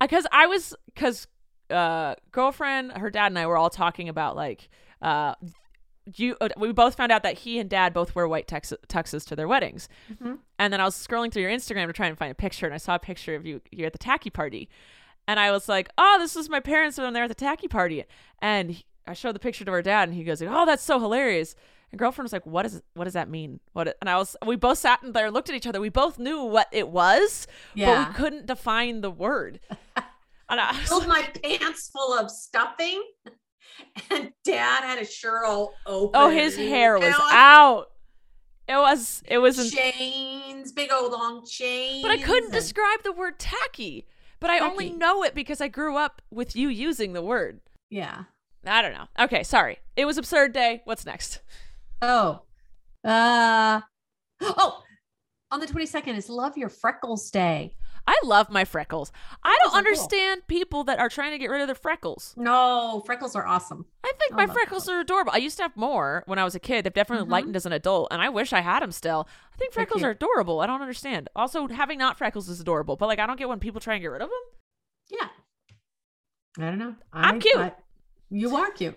Because 0.00 0.26
I 0.30 0.46
was 0.46 0.74
because 0.94 1.26
uh, 1.70 2.14
girlfriend, 2.32 2.92
her 2.92 3.10
dad 3.10 3.26
and 3.28 3.38
I 3.38 3.46
were 3.46 3.56
all 3.56 3.70
talking 3.70 4.08
about 4.08 4.36
like 4.36 4.68
uh, 5.02 5.34
you. 6.14 6.36
Uh, 6.40 6.48
we 6.56 6.72
both 6.72 6.94
found 6.96 7.10
out 7.12 7.22
that 7.22 7.38
he 7.38 7.58
and 7.58 7.68
dad 7.68 7.92
both 7.92 8.14
wear 8.14 8.28
white 8.28 8.46
tux- 8.46 8.72
tuxes 8.88 9.24
to 9.26 9.36
their 9.36 9.48
weddings, 9.48 9.88
Mhm. 10.12 10.38
and 10.58 10.72
then 10.72 10.80
I 10.80 10.84
was 10.84 10.94
scrolling 10.94 11.32
through 11.32 11.42
your 11.42 11.50
Instagram 11.50 11.86
to 11.86 11.92
try 11.92 12.06
and 12.06 12.16
find 12.16 12.30
a 12.30 12.34
picture, 12.36 12.66
and 12.66 12.74
I 12.74 12.78
saw 12.78 12.94
a 12.94 12.98
picture 12.98 13.34
of 13.34 13.44
you 13.46 13.60
you 13.70 13.84
at 13.86 13.92
the 13.92 13.98
tacky 13.98 14.30
party. 14.30 14.68
And 15.28 15.40
I 15.40 15.50
was 15.50 15.68
like, 15.68 15.88
"Oh, 15.98 16.18
this 16.20 16.36
is 16.36 16.48
my 16.48 16.60
parents 16.60 16.98
when 16.98 17.12
they're 17.12 17.24
at 17.24 17.28
the 17.28 17.34
tacky 17.34 17.66
party." 17.68 18.04
And 18.40 18.70
he- 18.70 18.84
I 19.08 19.12
showed 19.12 19.34
the 19.34 19.40
picture 19.40 19.64
to 19.64 19.72
her 19.72 19.82
dad, 19.82 20.08
and 20.08 20.16
he 20.16 20.22
goes, 20.24 20.40
"Oh, 20.42 20.64
that's 20.66 20.82
so 20.84 21.00
hilarious." 21.00 21.56
And 21.92 21.98
girlfriend 21.98 22.24
was 22.26 22.32
like, 22.32 22.46
"What 22.46 22.64
is? 22.66 22.80
What 22.94 23.04
does 23.04 23.12
that 23.14 23.28
mean?" 23.28 23.58
What? 23.72 23.96
And 24.00 24.08
I 24.10 24.16
was, 24.18 24.36
we 24.46 24.54
both 24.56 24.78
sat 24.78 25.02
in 25.02 25.12
there, 25.12 25.30
looked 25.32 25.48
at 25.48 25.54
each 25.56 25.66
other. 25.66 25.80
We 25.80 25.88
both 25.88 26.18
knew 26.18 26.42
what 26.42 26.68
it 26.72 26.88
was, 26.88 27.46
but 27.76 28.08
we 28.08 28.14
couldn't 28.14 28.46
define 28.46 29.00
the 29.00 29.10
word. 29.10 29.58
and 30.48 30.60
I 30.60 30.72
filled 30.74 31.08
my 31.08 31.22
pants 31.42 31.90
full 31.90 32.18
of 32.18 32.30
stuffing, 32.30 33.02
and 34.10 34.32
Dad 34.44 34.84
had 34.84 34.98
his 34.98 35.12
shirt 35.12 35.44
all 35.46 35.74
open. 35.86 36.20
"Oh, 36.20 36.30
his 36.30 36.56
hair 36.56 36.98
was 36.98 37.14
out." 37.30 37.86
It 38.68 38.76
was. 38.76 39.22
It 39.26 39.38
was. 39.38 39.70
chains, 39.72 40.72
big 40.72 40.90
old 40.92 41.12
long 41.12 41.44
chains. 41.46 42.02
But 42.02 42.10
I 42.10 42.18
couldn't 42.18 42.52
describe 42.52 43.02
the 43.04 43.12
word 43.12 43.38
tacky. 43.38 44.06
But 44.40 44.50
I 44.50 44.58
only 44.58 44.90
know 44.90 45.22
it 45.22 45.34
because 45.34 45.60
I 45.60 45.68
grew 45.68 45.96
up 45.96 46.20
with 46.30 46.54
you 46.54 46.68
using 46.68 47.12
the 47.12 47.22
word. 47.22 47.60
Yeah. 47.90 48.24
I 48.66 48.82
don't 48.82 48.92
know. 48.92 49.06
Okay, 49.18 49.44
sorry. 49.44 49.78
It 49.96 50.04
was 50.04 50.18
absurd 50.18 50.52
day. 50.52 50.82
What's 50.84 51.06
next? 51.06 51.40
Oh. 52.02 52.42
Uh. 53.04 53.80
Oh. 54.42 54.82
On 55.50 55.60
the 55.60 55.66
twenty 55.66 55.86
second 55.86 56.16
is 56.16 56.28
Love 56.28 56.58
Your 56.58 56.68
Freckles 56.68 57.30
Day. 57.30 57.76
I 58.08 58.16
love 58.24 58.50
my 58.50 58.64
freckles. 58.64 59.10
I 59.42 59.48
don't 59.62 59.68
are 59.68 59.70
cool. 59.70 59.78
understand 59.78 60.46
people 60.46 60.84
that 60.84 60.98
are 61.00 61.08
trying 61.08 61.32
to 61.32 61.38
get 61.38 61.50
rid 61.50 61.60
of 61.60 61.66
their 61.66 61.74
freckles. 61.74 62.34
No, 62.36 63.02
freckles 63.04 63.34
are 63.34 63.44
awesome. 63.46 63.86
I 64.04 64.12
think 64.18 64.32
I 64.34 64.46
my 64.46 64.52
freckles 64.52 64.88
are 64.88 65.00
adorable. 65.00 65.32
I 65.34 65.38
used 65.38 65.56
to 65.56 65.64
have 65.64 65.76
more 65.76 66.22
when 66.26 66.38
I 66.38 66.44
was 66.44 66.54
a 66.54 66.60
kid. 66.60 66.84
They've 66.84 66.92
definitely 66.94 67.26
Mhm. 67.26 67.30
lightened 67.32 67.56
as 67.56 67.66
an 67.66 67.72
adult, 67.72 68.08
and 68.12 68.22
I 68.22 68.28
wish 68.28 68.52
I 68.52 68.60
had 68.60 68.80
them 68.82 68.92
still. 68.92 69.26
I 69.52 69.56
think 69.56 69.72
freckles 69.72 70.02
are 70.04 70.10
adorable. 70.10 70.60
I 70.60 70.66
don't 70.66 70.80
understand. 70.82 71.28
Also, 71.34 71.66
having 71.68 71.98
not 71.98 72.16
freckles 72.16 72.48
is 72.48 72.60
adorable, 72.60 72.94
but 72.96 73.06
like 73.06 73.18
I 73.18 73.26
don't 73.26 73.38
get 73.38 73.48
when 73.48 73.58
people 73.60 73.80
try 73.80 73.94
and 73.94 74.02
get 74.02 74.08
rid 74.08 74.22
of 74.22 74.28
them. 74.28 74.38
Yeah. 75.08 75.28
I 76.58 76.70
don't 76.70 76.78
know. 76.78 76.94
I'm 77.12 77.40
cute. 77.40 77.56
I- 77.56 77.74
you 78.30 78.54
are 78.56 78.70
cute. 78.70 78.96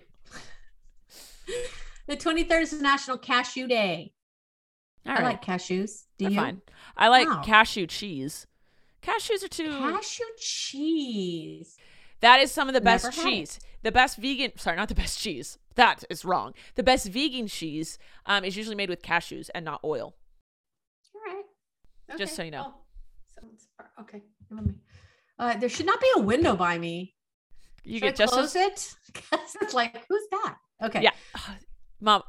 the 2.06 2.16
23rd 2.16 2.62
is 2.62 2.80
National 2.80 3.18
Cashew 3.18 3.66
Day. 3.66 4.12
All 5.06 5.12
I 5.12 5.14
right, 5.16 5.24
like 5.24 5.44
cashews. 5.44 6.04
Do 6.18 6.24
they're 6.26 6.30
you? 6.30 6.36
fine. 6.40 6.62
I 6.96 7.08
like 7.08 7.28
Wow. 7.28 7.42
cashew 7.44 7.86
cheese. 7.86 8.46
Cashews 9.02 9.44
are 9.44 9.48
too. 9.48 9.70
Cashew 9.70 10.24
cheese. 10.38 11.76
That 12.20 12.40
is 12.40 12.52
some 12.52 12.68
of 12.68 12.74
the 12.74 12.80
best 12.80 13.04
Never 13.04 13.16
it. 13.16 13.22
cheese. 13.22 13.60
The 13.82 13.92
best 13.92 14.18
vegan, 14.18 14.52
sorry, 14.56 14.76
not 14.76 14.88
the 14.88 14.94
best 14.94 15.18
cheese. 15.18 15.58
That 15.76 16.04
is 16.10 16.24
wrong. 16.24 16.52
The 16.74 16.82
best 16.82 17.08
vegan 17.08 17.46
cheese 17.48 17.98
um, 18.26 18.44
is 18.44 18.56
usually 18.56 18.76
made 18.76 18.90
with 18.90 19.00
cashews 19.02 19.48
and 19.54 19.64
not 19.64 19.80
oil. 19.82 20.14
All 21.14 21.34
right. 21.34 22.18
Just 22.18 22.36
so 22.36 22.42
you 22.42 22.50
know. 22.50 22.74
Oh, 23.42 24.02
okay. 24.02 24.22
Uh, 25.38 25.56
there 25.56 25.70
should 25.70 25.86
not 25.86 26.00
be 26.00 26.08
a 26.16 26.20
window 26.20 26.54
by 26.54 26.76
me. 26.76 27.14
You 27.84 27.94
Should 27.94 28.02
get 28.02 28.14
I 28.14 28.16
just 28.16 28.32
close 28.34 28.56
as 28.56 28.56
it 28.56 28.94
it's 29.62 29.74
like, 29.74 30.04
who's 30.06 30.22
that? 30.30 30.56
Okay. 30.84 31.02
yeah, 31.02 31.12
mom. 32.00 32.22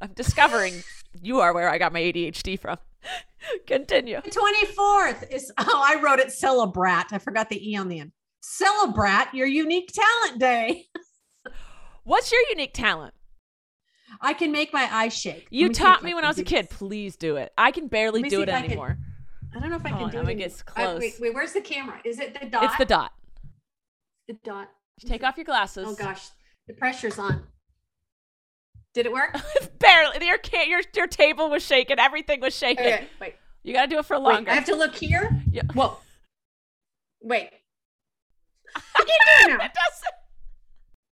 I'm 0.00 0.12
discovering 0.14 0.82
you 1.22 1.40
are 1.40 1.54
where 1.54 1.68
I 1.68 1.78
got 1.78 1.92
my 1.92 2.00
ADHD 2.00 2.58
from. 2.58 2.78
Continue. 3.66 4.20
The 4.22 4.30
24th 4.30 5.30
is, 5.32 5.52
oh, 5.58 5.82
I 5.84 6.00
wrote 6.02 6.18
it 6.18 6.28
Celebrat. 6.28 7.06
I 7.12 7.18
forgot 7.18 7.48
the 7.48 7.70
E 7.70 7.76
on 7.76 7.88
the 7.88 8.00
end. 8.00 8.12
Celebrat 8.42 9.32
your 9.32 9.46
unique 9.46 9.92
talent 9.92 10.40
day. 10.40 10.86
What's 12.04 12.30
your 12.30 12.40
unique 12.50 12.74
talent? 12.74 13.14
I 14.20 14.32
can 14.32 14.52
make 14.52 14.72
my 14.72 14.88
eyes 14.90 15.16
shake. 15.16 15.46
You 15.50 15.68
see 15.68 15.72
taught 15.74 16.02
me 16.02 16.14
when 16.14 16.24
I 16.24 16.28
was 16.28 16.38
a 16.38 16.44
kid. 16.44 16.68
this. 16.68 16.78
Please 16.78 17.16
do 17.16 17.36
it. 17.36 17.52
I 17.58 17.70
can 17.72 17.88
barely 17.88 18.22
do 18.22 18.40
it 18.42 18.48
if 18.48 18.54
I 18.54 18.60
can- 18.62 18.70
anymore. 18.70 18.98
I 19.54 19.60
don't 19.60 19.70
know 19.70 19.76
if 19.76 19.86
I 19.86 19.88
Hold 19.90 20.10
can 20.12 20.20
on, 20.20 20.24
do 20.26 20.30
it. 20.30 20.36
me 20.36 20.44
in- 20.44 20.48
get 20.50 20.62
I- 20.68 20.70
close. 20.84 21.00
wait, 21.00 21.14
wait, 21.20 21.34
where's 21.34 21.52
the 21.52 21.60
camera? 21.60 22.00
Is 22.04 22.18
it 22.20 22.38
the 22.40 22.46
dot? 22.46 22.64
It's 22.64 22.76
the 22.76 22.84
dot. 22.84 23.12
The 24.28 24.34
dot. 24.44 24.68
Take 25.04 25.24
off 25.24 25.36
your 25.36 25.44
glasses. 25.44 25.86
Oh 25.88 25.94
gosh, 25.94 26.28
the 26.68 26.74
pressure's 26.74 27.18
on. 27.18 27.44
Did 28.96 29.04
it 29.04 29.12
work? 29.12 29.36
barely. 29.78 30.26
Your, 30.26 30.38
your 30.66 30.80
your 30.94 31.06
table 31.06 31.50
was 31.50 31.62
shaking. 31.62 31.98
Everything 31.98 32.40
was 32.40 32.56
shaking. 32.56 32.86
Okay, 32.86 33.06
wait. 33.20 33.34
You 33.62 33.74
got 33.74 33.82
to 33.82 33.88
do 33.88 33.98
it 33.98 34.06
for 34.06 34.18
Wait, 34.18 34.32
longer. 34.32 34.50
I 34.50 34.54
have 34.54 34.64
to 34.64 34.74
look 34.74 34.94
here. 34.94 35.38
Yeah. 35.52 35.64
Whoa. 35.74 35.98
Wait. 37.20 37.50
I 38.74 38.80
can't 38.96 39.50
do 39.50 39.54
it 39.62 39.66
it 39.66 39.72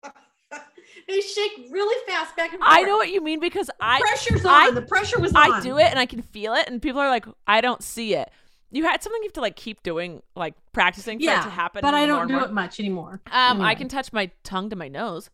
doesn't. 0.04 0.64
they 1.08 1.20
shake 1.22 1.72
really 1.72 1.96
fast 2.06 2.36
back 2.36 2.52
and 2.52 2.60
forth. 2.60 2.72
I 2.72 2.82
know 2.82 2.98
what 2.98 3.10
you 3.10 3.20
mean 3.20 3.40
because 3.40 3.68
I 3.80 3.98
pressure's 3.98 4.44
on. 4.44 4.52
I- 4.54 4.70
the 4.70 4.82
pressure 4.82 5.18
was 5.18 5.34
on. 5.34 5.52
I 5.52 5.60
do 5.60 5.76
it 5.78 5.86
and 5.86 5.98
I 5.98 6.06
can 6.06 6.22
feel 6.22 6.54
it, 6.54 6.68
and 6.68 6.80
people 6.80 7.00
are 7.00 7.10
like, 7.10 7.26
I 7.48 7.60
don't 7.60 7.82
see 7.82 8.14
it. 8.14 8.30
You 8.70 8.84
had 8.84 9.02
something 9.02 9.20
you 9.22 9.26
have 9.26 9.32
to 9.32 9.40
like 9.40 9.56
keep 9.56 9.82
doing, 9.82 10.22
like 10.36 10.54
practicing 10.72 11.18
for 11.18 11.24
Yeah, 11.24 11.40
it 11.40 11.44
to 11.46 11.50
happen. 11.50 11.80
but 11.82 11.94
I 11.94 12.06
don't 12.06 12.28
do 12.28 12.34
more. 12.34 12.44
it 12.44 12.52
much 12.52 12.78
anymore. 12.78 13.20
Um, 13.32 13.60
I 13.60 13.74
can 13.74 13.88
touch 13.88 14.12
my 14.12 14.30
tongue 14.44 14.70
to 14.70 14.76
my 14.76 14.86
nose. 14.86 15.30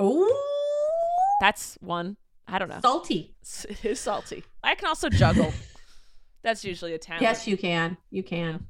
Oh, 0.00 1.36
That's 1.40 1.76
one. 1.80 2.16
I 2.48 2.58
don't 2.58 2.68
know. 2.68 2.80
salty. 2.82 3.34
It's- 3.84 4.00
salty. 4.00 4.42
I 4.64 4.74
can 4.74 4.88
also 4.88 5.08
juggle. 5.08 5.52
That's 6.42 6.64
usually 6.64 6.94
a 6.94 6.98
talent. 6.98 7.22
Yes, 7.22 7.46
you 7.46 7.56
can. 7.58 7.96
You 8.10 8.22
can. 8.22 8.66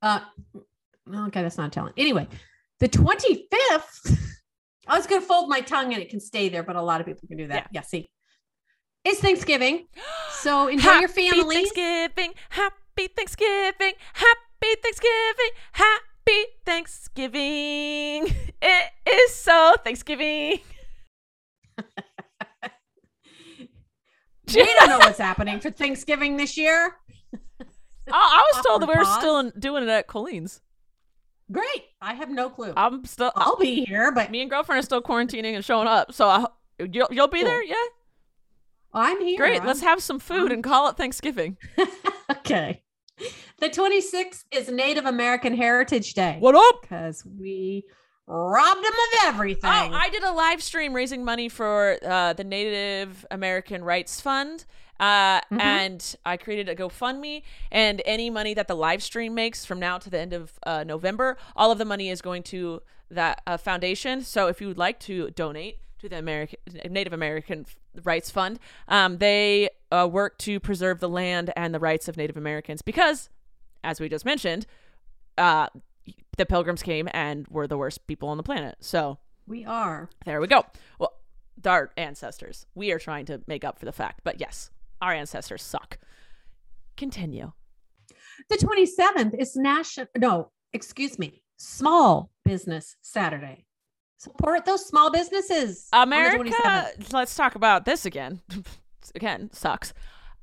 Uh, 0.00 0.20
okay, 1.26 1.42
that's 1.42 1.58
not 1.58 1.66
a 1.66 1.70
talent. 1.70 1.94
Anyway, 1.98 2.28
the 2.78 2.88
25th, 2.88 4.16
I 4.86 4.96
was 4.96 5.06
going 5.08 5.20
to 5.20 5.26
fold 5.26 5.48
my 5.48 5.60
tongue 5.60 5.92
and 5.92 6.00
it 6.00 6.10
can 6.10 6.20
stay 6.20 6.48
there, 6.48 6.62
but 6.62 6.76
a 6.76 6.82
lot 6.82 7.00
of 7.00 7.06
people 7.06 7.26
can 7.26 7.36
do 7.38 7.48
that. 7.48 7.68
Yeah, 7.72 7.80
see. 7.82 8.08
It's 9.04 9.20
Thanksgiving. 9.20 9.86
So 10.42 10.66
enjoy 10.66 10.94
your 10.94 11.08
family. 11.08 11.38
Happy. 11.38 11.54
Thanksgiving. 11.54 12.32
Happy 12.50 13.06
Thanksgiving. 13.16 13.92
Happy 14.14 14.74
Thanksgiving. 14.82 15.50
Happy 15.72 16.44
Thanksgiving. 16.66 18.34
It 18.64 18.90
Thanksgiving. 19.84 20.58
We 24.54 24.64
don't 24.78 24.90
know 24.90 24.98
what's 24.98 25.18
happening 25.18 25.60
for 25.60 25.70
Thanksgiving 25.70 26.36
this 26.36 26.58
year. 26.58 26.96
Oh, 27.34 27.38
I 28.10 28.50
was 28.54 28.64
told 28.66 28.82
that 28.82 28.88
we 28.88 28.94
were 28.94 29.04
pause. 29.04 29.18
still 29.18 29.38
in, 29.38 29.52
doing 29.58 29.82
it 29.84 29.88
at 29.88 30.06
Colleen's. 30.08 30.60
Great. 31.50 31.84
I 32.02 32.14
have 32.14 32.28
no 32.28 32.50
clue. 32.50 32.72
I'm 32.76 33.04
still. 33.04 33.32
I'll 33.36 33.56
be 33.56 33.84
here, 33.84 34.12
but 34.12 34.30
me 34.30 34.42
and 34.42 34.50
girlfriend 34.50 34.80
are 34.80 34.82
still 34.82 35.00
quarantining 35.00 35.54
and 35.54 35.64
showing 35.64 35.86
up. 35.88 36.12
So 36.12 36.26
I, 36.28 36.44
you'll 36.78 37.08
you'll 37.10 37.28
be 37.28 37.38
Cool. 37.38 37.48
there, 37.48 37.62
yeah. 37.64 37.74
I'm 38.92 39.20
here. 39.22 39.38
Great. 39.38 39.58
I'm- 39.60 39.66
Let's 39.66 39.80
have 39.80 40.02
some 40.02 40.18
food 40.18 40.52
and 40.52 40.62
call 40.62 40.88
it 40.88 40.96
Thanksgiving. 40.98 41.56
okay. 42.30 42.82
The 43.60 43.68
26th 43.70 44.44
is 44.50 44.68
Native 44.68 45.06
American 45.06 45.54
Heritage 45.56 46.12
Day. 46.14 46.36
What 46.40 46.56
up? 46.56 46.82
Because 46.82 47.24
we 47.24 47.84
robbed 48.34 48.82
them 48.82 48.92
of 48.92 49.34
everything. 49.34 49.70
Oh, 49.70 49.90
I 49.92 50.08
did 50.10 50.22
a 50.22 50.32
live 50.32 50.62
stream 50.62 50.94
raising 50.94 51.24
money 51.24 51.48
for 51.48 51.98
uh, 52.02 52.32
the 52.32 52.44
Native 52.44 53.26
American 53.30 53.84
Rights 53.84 54.20
Fund. 54.20 54.64
Uh, 55.00 55.40
Mhm. 55.50 55.60
And 55.60 56.16
I 56.24 56.36
created 56.36 56.68
a 56.68 56.76
GoFundMe, 56.76 57.42
and 57.72 58.00
any 58.04 58.30
money 58.30 58.54
that 58.54 58.68
the 58.68 58.76
live 58.76 59.02
stream 59.02 59.34
makes 59.34 59.64
from 59.64 59.80
now 59.80 59.98
to 59.98 60.08
the 60.08 60.18
end 60.18 60.32
of 60.32 60.52
uh, 60.64 60.84
November, 60.84 61.36
all 61.56 61.72
of 61.72 61.78
the 61.78 61.84
money 61.84 62.08
is 62.08 62.22
going 62.22 62.44
to 62.44 62.82
that 63.10 63.42
uh, 63.46 63.56
foundation. 63.56 64.22
So 64.22 64.46
if 64.46 64.60
you 64.60 64.68
would 64.68 64.78
like 64.78 65.00
to 65.00 65.30
donate 65.32 65.78
to 65.98 66.08
the 66.08 66.18
American 66.18 66.58
Native 66.88 67.12
American 67.12 67.66
Rights 68.04 68.30
Fund, 68.30 68.60
um, 68.86 69.18
they 69.18 69.70
uh, 69.90 70.08
work 70.10 70.38
to 70.38 70.60
preserve 70.60 71.00
the 71.00 71.08
land 71.08 71.52
and 71.56 71.74
the 71.74 71.80
rights 71.80 72.06
of 72.08 72.16
Native 72.16 72.36
Americans 72.36 72.80
because, 72.80 73.28
as 73.82 73.98
we 74.00 74.08
just 74.08 74.24
mentioned, 74.24 74.66
uh, 75.36 75.66
the 76.36 76.46
Pilgrims 76.46 76.82
came 76.82 77.08
and 77.12 77.46
were 77.48 77.66
the 77.66 77.78
worst 77.78 78.06
people 78.06 78.28
on 78.28 78.36
the 78.36 78.42
planet. 78.42 78.76
So 78.80 79.18
we 79.46 79.64
are. 79.64 80.08
there 80.24 80.40
we 80.40 80.46
go. 80.46 80.64
Well, 80.98 81.12
our 81.66 81.90
ancestors. 81.96 82.66
We 82.74 82.92
are 82.92 82.98
trying 82.98 83.26
to 83.26 83.42
make 83.46 83.64
up 83.64 83.78
for 83.78 83.84
the 83.84 83.92
fact, 83.92 84.20
but 84.24 84.40
yes, 84.40 84.70
our 85.00 85.12
ancestors 85.12 85.62
suck. 85.62 85.98
Continue. 86.96 87.52
The 88.48 88.56
27th 88.56 89.38
is 89.38 89.56
National, 89.56 90.06
no, 90.16 90.50
excuse 90.72 91.18
me, 91.18 91.42
Small 91.56 92.30
Business 92.44 92.96
Saturday. 93.02 93.66
Support 94.18 94.64
those 94.64 94.86
small 94.86 95.10
businesses. 95.10 95.88
America, 95.92 96.90
let's 97.12 97.34
talk 97.34 97.56
about 97.56 97.84
this 97.84 98.06
again. 98.06 98.40
again, 99.14 99.50
sucks. 99.52 99.92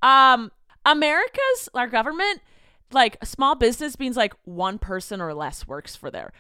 Um, 0.02 0.52
America's 0.86 1.70
our 1.74 1.88
government, 1.88 2.42
like 2.92 3.18
a 3.22 3.26
small 3.26 3.56
business 3.56 4.00
means 4.00 4.18
like 4.18 4.34
one 4.44 4.80
person 4.80 5.22
or 5.22 5.34
less 5.34 5.68
works 5.68 5.96
for 5.96 6.10
there. 6.10 6.32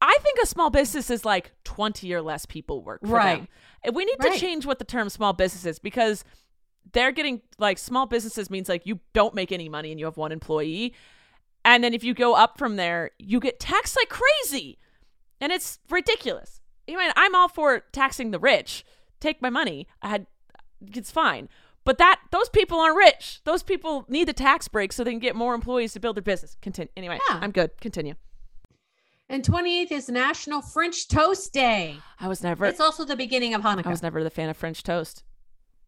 I 0.00 0.16
think 0.22 0.38
a 0.42 0.46
small 0.46 0.70
business 0.70 1.10
is 1.10 1.24
like 1.24 1.52
20 1.64 2.12
or 2.14 2.22
less 2.22 2.46
people 2.46 2.82
work 2.82 3.00
for 3.00 3.08
Right. 3.14 3.48
them. 3.84 3.94
We 3.94 4.04
need 4.04 4.16
Right. 4.20 4.32
to 4.34 4.38
change 4.38 4.64
what 4.66 4.78
the 4.78 4.84
term 4.84 5.08
small 5.08 5.32
business 5.32 5.64
is 5.66 5.78
because 5.78 6.24
they're 6.92 7.12
getting 7.12 7.42
like 7.58 7.78
small 7.78 8.06
businesses 8.06 8.48
means 8.48 8.68
like 8.68 8.86
you 8.86 9.00
don't 9.12 9.34
make 9.34 9.50
any 9.52 9.68
money 9.68 9.90
and 9.90 9.98
you 9.98 10.06
have 10.06 10.16
one 10.16 10.30
employee. 10.32 10.94
And 11.64 11.82
then 11.82 11.92
if 11.94 12.04
you 12.04 12.14
go 12.14 12.34
up 12.34 12.58
from 12.58 12.76
there, 12.76 13.10
you 13.18 13.40
get 13.40 13.58
taxed 13.60 13.96
like 13.96 14.08
crazy. 14.08 14.78
And 15.40 15.52
it's 15.52 15.78
ridiculous. 15.90 16.60
I 16.88 16.96
mean, 16.96 17.10
I'm 17.16 17.34
all 17.34 17.48
for 17.48 17.80
taxing 17.92 18.30
the 18.30 18.38
rich. 18.38 18.84
Take 19.20 19.42
my 19.42 19.50
money. 19.50 19.86
I 20.00 20.08
had 20.08 20.26
it's 20.94 21.10
fine. 21.10 21.48
But 21.88 21.96
that 21.96 22.20
those 22.32 22.50
people 22.50 22.78
aren't 22.80 22.98
rich. 22.98 23.40
Those 23.44 23.62
people 23.62 24.04
need 24.10 24.28
the 24.28 24.34
tax 24.34 24.68
break 24.68 24.92
so 24.92 25.02
they 25.02 25.10
can 25.10 25.20
get 25.20 25.34
more 25.34 25.54
employees 25.54 25.94
to 25.94 26.00
build 26.00 26.16
their 26.16 26.22
business. 26.22 26.54
Continue. 26.60 26.90
Anyway, 26.98 27.18
Yeah. 27.30 27.38
I'm 27.40 27.50
good. 27.50 27.70
Continue. 27.80 28.12
And 29.30 29.42
28th 29.42 29.90
is 29.90 30.10
National 30.10 30.60
French 30.60 31.08
Toast 31.08 31.50
Day. 31.50 31.96
I 32.20 32.28
was 32.28 32.42
never 32.42 32.66
It's 32.66 32.78
also 32.78 33.06
the 33.06 33.16
beginning 33.16 33.54
of 33.54 33.62
Hanukkah. 33.62 33.86
I 33.86 33.88
was 33.88 34.02
never 34.02 34.22
the 34.22 34.28
fan 34.28 34.50
of 34.50 34.56
French 34.58 34.82
toast. 34.82 35.24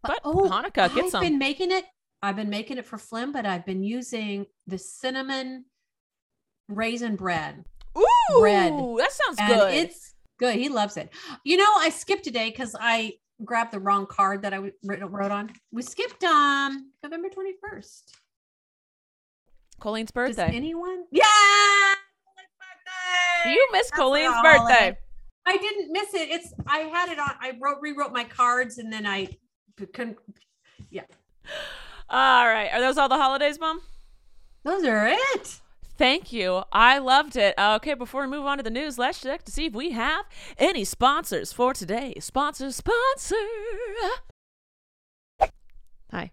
But 0.03 0.21
oh, 0.25 0.49
Hanukkah, 0.49 0.95
get 0.95 1.05
I've 1.05 1.11
some. 1.11 1.23
been 1.23 1.37
making 1.39 1.71
it. 1.71 1.85
I've 2.23 2.37
been 2.37 2.49
making 2.49 2.79
it 2.79 2.87
for 2.87 2.97
Flynn, 2.97 3.31
but 3.31 3.45
I've 3.45 3.67
been 3.67 3.83
using 3.83 4.47
the 4.67 4.79
cinnamon 4.79 5.67
raisin 6.67 7.17
bread. 7.17 7.67
Ooh, 7.99 8.41
bread. 8.41 8.73
that 8.73 9.13
sounds 9.13 9.39
and 9.39 9.49
good. 9.49 9.75
it's 9.75 10.15
good. 10.39 10.55
He 10.55 10.71
loves 10.71 10.97
it. 10.97 11.11
You 11.45 11.59
know, 11.59 11.71
I 11.77 11.91
skipped 11.91 12.27
a 12.27 12.31
day 12.31 12.49
because 12.49 12.75
I 12.81 13.17
grabbed 13.45 13.73
the 13.73 13.81
wrong 13.81 14.07
card 14.07 14.43
that 14.43 14.53
I 14.55 14.59
wrote 14.83 15.31
on. 15.31 15.51
We 15.73 15.83
skipped 15.83 16.23
um 16.25 16.91
November 17.03 17.29
21st. 17.29 18.03
Colleen's 19.81 20.11
Does 20.11 20.37
birthday. 20.37 20.55
anyone? 20.55 21.05
Yeah. 21.11 21.25
Birthday! 23.45 23.53
you 23.55 23.69
missed 23.73 23.91
That's 23.91 23.99
Colleen's 23.99 24.35
birthday. 24.43 24.99
I 25.47 25.57
didn't 25.57 25.91
miss 25.91 26.15
it. 26.15 26.29
It's 26.31 26.53
I 26.67 26.79
had 26.81 27.09
it 27.09 27.19
on. 27.19 27.31
I 27.41 27.57
wrote 27.61 27.79
rewrote 27.81 28.13
my 28.13 28.25
cards 28.25 28.79
and 28.79 28.93
then 28.93 29.07
I 29.07 29.29
couldn't. 29.95 30.19
Yeah. 30.91 31.03
All 32.09 32.47
right. 32.47 32.69
Are 32.73 32.81
those 32.81 32.99
all 32.99 33.09
the 33.09 33.17
holidays, 33.17 33.59
Mom? 33.59 33.81
Those 34.65 34.85
are 34.85 35.07
it. 35.07 35.61
Thank 36.01 36.33
you. 36.33 36.63
I 36.73 36.97
loved 36.97 37.37
it. 37.37 37.55
Uh, 37.59 37.75
okay, 37.77 37.93
before 37.93 38.23
we 38.23 38.29
move 38.29 38.47
on 38.47 38.57
to 38.57 38.63
the 38.63 38.71
news, 38.71 38.97
let's 38.97 39.21
check 39.21 39.45
to 39.45 39.53
see 39.53 39.67
if 39.67 39.75
we 39.75 39.91
have 39.91 40.25
any 40.57 40.83
sponsors 40.83 41.53
for 41.53 41.75
today. 41.75 42.15
Sponsor, 42.21 42.73
sponsor. 42.73 43.35
Hi. 46.11 46.31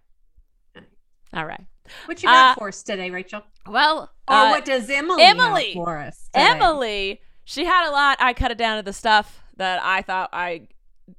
All 1.34 1.46
right. 1.46 1.66
What 2.06 2.24
you 2.24 2.30
got 2.30 2.52
Uh, 2.52 2.60
for 2.60 2.70
us 2.70 2.82
today, 2.82 3.10
Rachel? 3.10 3.42
Well, 3.68 4.10
Or 4.30 4.36
uh, 4.36 4.50
what 4.52 4.64
does 4.64 4.90
Emily, 4.90 5.22
Emily. 5.22 5.74
have 5.74 5.84
for 5.84 5.98
us? 5.98 6.30
today? 6.34 6.46
Emily, 6.46 7.22
she 7.44 7.66
had 7.66 7.90
a 7.90 7.92
lot. 7.92 8.18
I 8.22 8.32
cut 8.32 8.52
it 8.52 8.58
down 8.58 8.78
to 8.78 8.84
the 8.84 8.94
stuff 8.94 9.44
that 9.58 9.82
I 9.84 10.02
thought 10.02 10.30
I 10.32 10.70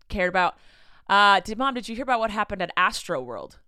cared 0.09 0.31
about. 0.31 0.57
Uh, 1.07 1.41
did 1.41 1.59
mom? 1.59 1.75
Did 1.75 1.87
you 1.87 1.95
hear 1.95 2.03
about 2.03 2.19
what 2.21 2.31
happened 2.31 2.63
at 2.63 2.71
Astro 2.79 3.21
World? 3.21 3.59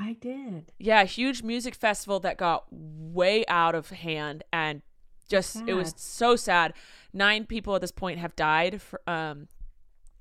I 0.00 0.14
did. 0.14 0.72
Yeah, 0.78 1.04
huge 1.04 1.42
music 1.42 1.74
festival 1.74 2.20
that 2.20 2.38
got 2.38 2.64
way 2.70 3.44
out 3.46 3.74
of 3.74 3.90
hand 3.90 4.44
and 4.52 4.82
just 5.28 5.62
it 5.66 5.74
was 5.74 5.94
so 5.96 6.36
sad. 6.36 6.74
Nine 7.12 7.46
people 7.46 7.74
at 7.76 7.80
this 7.80 7.92
point 7.92 8.18
have 8.18 8.34
died. 8.34 8.82
For, 8.82 9.00
um, 9.06 9.46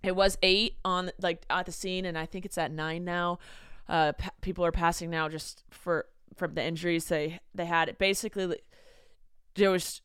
it 0.04 0.16
was 0.16 0.38
eight 0.44 0.78
on 0.86 1.12
like 1.20 1.46
at 1.50 1.66
the 1.66 1.72
scene, 1.72 2.06
and 2.06 2.18
I 2.18 2.26
think 2.26 2.46
it's 2.46 2.58
at 2.58 2.72
nine 2.72 3.04
now. 3.04 3.40
Uh, 3.88 4.14
pa- 4.14 4.30
people 4.42 4.64
are 4.64 4.72
passing 4.72 5.10
now 5.10 5.28
just 5.28 5.64
for 5.72 6.06
from 6.36 6.54
the 6.54 6.64
injuries 6.64 7.06
they 7.06 7.40
they 7.56 7.66
had. 7.66 7.90
It 7.90 7.98
Basically, 7.98 8.56
there 9.56 9.72
was 9.72 10.02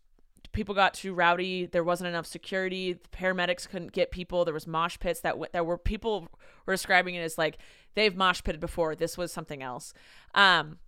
people 0.55 0.75
got 0.75 0.95
too 0.95 1.13
rowdy. 1.13 1.67
There 1.67 1.85
wasn't 1.85 2.09
enough 2.09 2.27
security. 2.27 2.95
The 2.95 3.09
paramedics 3.11 3.69
couldn't 3.69 3.93
get 3.93 4.11
people. 4.11 4.45
There 4.45 4.55
was 4.55 4.67
mosh 4.67 4.99
pits 4.99 5.21
that 5.21 5.39
went. 5.39 5.53
That 5.53 5.67
were 5.67 5.77
people 5.77 6.29
were 6.65 6.73
describing 6.73 7.15
it 7.15 7.21
as 7.21 7.37
like 7.37 7.59
they've 7.95 8.17
mosh 8.17 8.43
pitted 8.43 8.61
before. 8.61 8.95
This 8.95 9.19
was 9.19 9.33
something 9.33 9.63
else. 9.63 9.93
Um, 10.35 10.79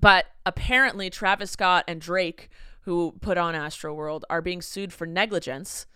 but 0.00 0.26
apparently 0.44 1.10
Travis 1.10 1.50
Scott 1.50 1.84
and 1.86 2.00
Drake, 2.00 2.48
who 2.82 3.14
put 3.20 3.36
on 3.36 3.54
Astro 3.54 3.92
World, 3.92 4.24
are 4.30 4.40
being 4.40 4.62
sued 4.62 4.92
for 4.92 5.06
negligence. 5.06 5.86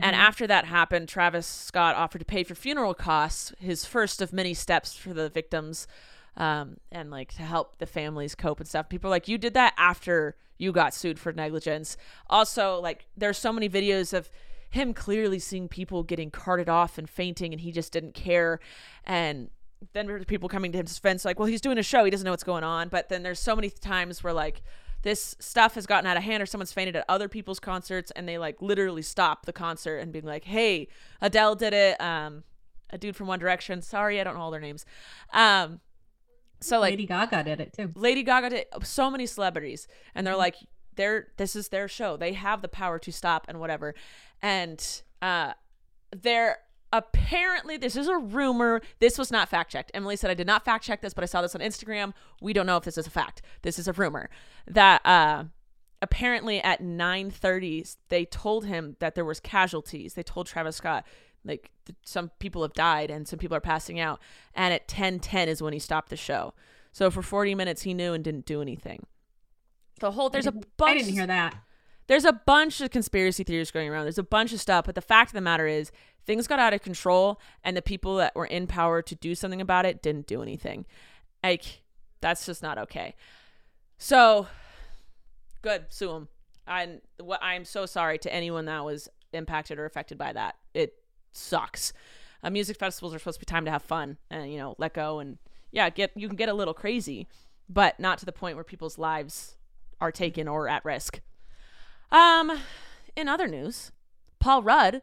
And 0.00 0.16
after 0.16 0.48
that 0.48 0.64
happened, 0.64 1.08
Travis 1.08 1.46
Scott 1.46 1.94
offered 1.94 2.18
to 2.18 2.24
pay 2.24 2.42
for 2.42 2.56
funeral 2.56 2.94
costs, 2.94 3.52
his 3.60 3.84
first 3.84 4.20
of 4.20 4.32
many 4.32 4.52
steps 4.52 4.92
for 4.92 5.14
the 5.14 5.28
victims, 5.28 5.86
um, 6.36 6.78
and 6.90 7.12
like 7.12 7.32
to 7.34 7.42
help 7.42 7.78
the 7.78 7.86
families 7.86 8.34
cope 8.34 8.58
and 8.58 8.68
stuff. 8.68 8.88
People 8.88 9.06
are 9.08 9.12
like, 9.12 9.28
you 9.28 9.38
did 9.38 9.54
that 9.54 9.72
after 9.78 10.34
you 10.58 10.72
got 10.72 10.94
sued 10.94 11.18
for 11.18 11.32
negligence. 11.32 11.96
Also, 12.28 12.80
like, 12.80 13.06
there's 13.16 13.38
so 13.38 13.52
many 13.52 13.68
videos 13.68 14.12
of 14.12 14.30
him 14.70 14.92
clearly 14.94 15.38
seeing 15.38 15.68
people 15.68 16.02
getting 16.02 16.30
carted 16.30 16.68
off 16.68 16.98
and 16.98 17.08
fainting, 17.08 17.52
and 17.52 17.60
he 17.60 17.72
just 17.72 17.92
didn't 17.92 18.14
care. 18.14 18.60
And 19.04 19.50
then 19.92 20.06
there's 20.06 20.24
people 20.24 20.48
coming 20.48 20.72
to 20.72 20.78
his 20.78 20.94
defense, 20.94 21.24
like, 21.24 21.38
well, 21.38 21.46
he's 21.46 21.60
doing 21.60 21.78
a 21.78 21.82
show, 21.82 22.04
he 22.04 22.10
doesn't 22.10 22.24
know 22.24 22.30
what's 22.32 22.44
going 22.44 22.64
on. 22.64 22.88
But 22.88 23.08
then 23.08 23.22
there's 23.22 23.40
so 23.40 23.54
many 23.54 23.70
times 23.70 24.24
where 24.24 24.32
like 24.32 24.62
this 25.04 25.36
stuff 25.38 25.74
has 25.74 25.86
gotten 25.86 26.06
out 26.06 26.16
of 26.16 26.22
hand 26.22 26.42
or 26.42 26.46
someone's 26.46 26.72
fainted 26.72 26.96
at 26.96 27.04
other 27.08 27.28
people's 27.28 27.60
concerts 27.60 28.10
and 28.16 28.26
they 28.26 28.38
like 28.38 28.60
literally 28.60 29.02
stop 29.02 29.44
the 29.44 29.52
concert 29.52 29.98
and 29.98 30.12
being 30.12 30.24
like 30.24 30.44
hey 30.44 30.88
adele 31.20 31.54
did 31.54 31.74
it 31.74 32.00
um 32.00 32.42
a 32.90 32.96
dude 32.96 33.14
from 33.14 33.26
one 33.26 33.38
direction 33.38 33.82
sorry 33.82 34.18
i 34.18 34.24
don't 34.24 34.34
know 34.34 34.40
all 34.40 34.50
their 34.50 34.60
names 34.60 34.86
um 35.34 35.78
so 36.64 36.80
like 36.80 36.92
Lady 36.92 37.06
Gaga 37.06 37.44
did 37.44 37.60
it 37.60 37.72
too. 37.72 37.92
Lady 37.94 38.22
Gaga 38.22 38.50
did 38.50 38.66
so 38.82 39.10
many 39.10 39.26
celebrities, 39.26 39.86
and 40.14 40.26
they're 40.26 40.36
like, 40.36 40.56
they're 40.96 41.28
this 41.36 41.56
is 41.56 41.68
their 41.68 41.88
show. 41.88 42.16
They 42.16 42.32
have 42.32 42.62
the 42.62 42.68
power 42.68 42.98
to 42.98 43.12
stop 43.12 43.46
and 43.48 43.60
whatever. 43.60 43.94
And 44.42 45.02
uh, 45.22 45.52
they're 46.14 46.58
apparently 46.92 47.76
this 47.76 47.96
is 47.96 48.08
a 48.08 48.16
rumor. 48.16 48.80
This 49.00 49.18
was 49.18 49.30
not 49.30 49.48
fact 49.48 49.72
checked. 49.72 49.90
Emily 49.94 50.16
said 50.16 50.30
I 50.30 50.34
did 50.34 50.46
not 50.46 50.64
fact 50.64 50.84
check 50.84 51.00
this, 51.00 51.14
but 51.14 51.24
I 51.24 51.26
saw 51.26 51.42
this 51.42 51.54
on 51.54 51.60
Instagram. 51.60 52.12
We 52.40 52.52
don't 52.52 52.66
know 52.66 52.76
if 52.76 52.84
this 52.84 52.98
is 52.98 53.06
a 53.06 53.10
fact. 53.10 53.42
This 53.62 53.78
is 53.78 53.88
a 53.88 53.92
rumor 53.92 54.30
that 54.66 55.04
uh, 55.04 55.44
apparently 56.00 56.60
at 56.62 56.82
9:30 56.82 57.96
they 58.08 58.24
told 58.24 58.66
him 58.66 58.96
that 59.00 59.14
there 59.14 59.24
was 59.24 59.40
casualties. 59.40 60.14
They 60.14 60.22
told 60.22 60.46
Travis 60.46 60.76
Scott 60.76 61.04
like 61.44 61.70
th- 61.86 61.96
some 62.04 62.30
people 62.38 62.62
have 62.62 62.72
died 62.72 63.10
and 63.10 63.28
some 63.28 63.38
people 63.38 63.56
are 63.56 63.60
passing 63.60 64.00
out 64.00 64.20
and 64.54 64.72
at 64.74 64.88
10:10 64.88 65.48
is 65.48 65.62
when 65.62 65.72
he 65.72 65.78
stopped 65.78 66.08
the 66.10 66.16
show. 66.16 66.54
So 66.92 67.10
for 67.10 67.22
40 67.22 67.54
minutes 67.54 67.82
he 67.82 67.94
knew 67.94 68.12
and 68.12 68.22
didn't 68.24 68.46
do 68.46 68.62
anything. 68.62 69.06
The 70.00 70.12
whole 70.12 70.30
there's 70.30 70.46
a 70.46 70.52
bunch 70.52 70.66
I 70.82 70.94
didn't 70.98 71.12
hear 71.12 71.26
that. 71.26 71.56
there's 72.06 72.24
a 72.24 72.32
bunch 72.32 72.80
of 72.80 72.90
conspiracy 72.90 73.44
theories 73.44 73.70
going 73.70 73.88
around. 73.88 74.04
There's 74.04 74.18
a 74.18 74.22
bunch 74.22 74.52
of 74.52 74.60
stuff, 74.60 74.86
but 74.86 74.94
the 74.94 75.00
fact 75.00 75.30
of 75.30 75.34
the 75.34 75.40
matter 75.40 75.66
is 75.66 75.92
things 76.26 76.46
got 76.46 76.58
out 76.58 76.72
of 76.72 76.82
control 76.82 77.40
and 77.62 77.76
the 77.76 77.82
people 77.82 78.16
that 78.16 78.34
were 78.34 78.46
in 78.46 78.66
power 78.66 79.02
to 79.02 79.14
do 79.14 79.34
something 79.34 79.60
about 79.60 79.86
it 79.86 80.02
didn't 80.02 80.26
do 80.26 80.42
anything. 80.42 80.86
Like 81.42 81.82
that's 82.20 82.46
just 82.46 82.62
not 82.62 82.78
okay. 82.78 83.14
So 83.98 84.46
good, 85.62 85.86
sue 85.90 86.10
him. 86.10 86.28
What 87.20 87.42
I'm 87.42 87.64
so 87.64 87.86
sorry 87.86 88.18
to 88.18 88.32
anyone 88.32 88.64
that 88.64 88.84
was 88.84 89.08
impacted 89.32 89.78
or 89.78 89.84
affected 89.84 90.16
by 90.18 90.32
that. 90.32 90.56
It 90.72 90.94
sucks. 91.36 91.92
Uh, 92.42 92.50
music 92.50 92.76
festivals 92.76 93.14
are 93.14 93.18
supposed 93.18 93.40
to 93.40 93.46
be 93.46 93.50
time 93.50 93.64
to 93.64 93.70
have 93.70 93.82
fun 93.82 94.18
and 94.30 94.52
you 94.52 94.58
know 94.58 94.74
let 94.78 94.92
go 94.94 95.18
and 95.18 95.38
yeah 95.72 95.88
get 95.90 96.10
you 96.14 96.28
can 96.28 96.36
get 96.36 96.48
a 96.48 96.54
little 96.54 96.74
crazy, 96.74 97.26
but 97.68 97.98
not 97.98 98.18
to 98.18 98.24
the 98.26 98.32
point 98.32 98.56
where 98.56 98.64
people's 98.64 98.98
lives 98.98 99.56
are 100.00 100.12
taken 100.12 100.46
or 100.48 100.68
at 100.68 100.84
risk. 100.84 101.20
Um, 102.12 102.58
in 103.16 103.28
other 103.28 103.48
news, 103.48 103.92
Paul 104.40 104.62
Rudd 104.62 105.02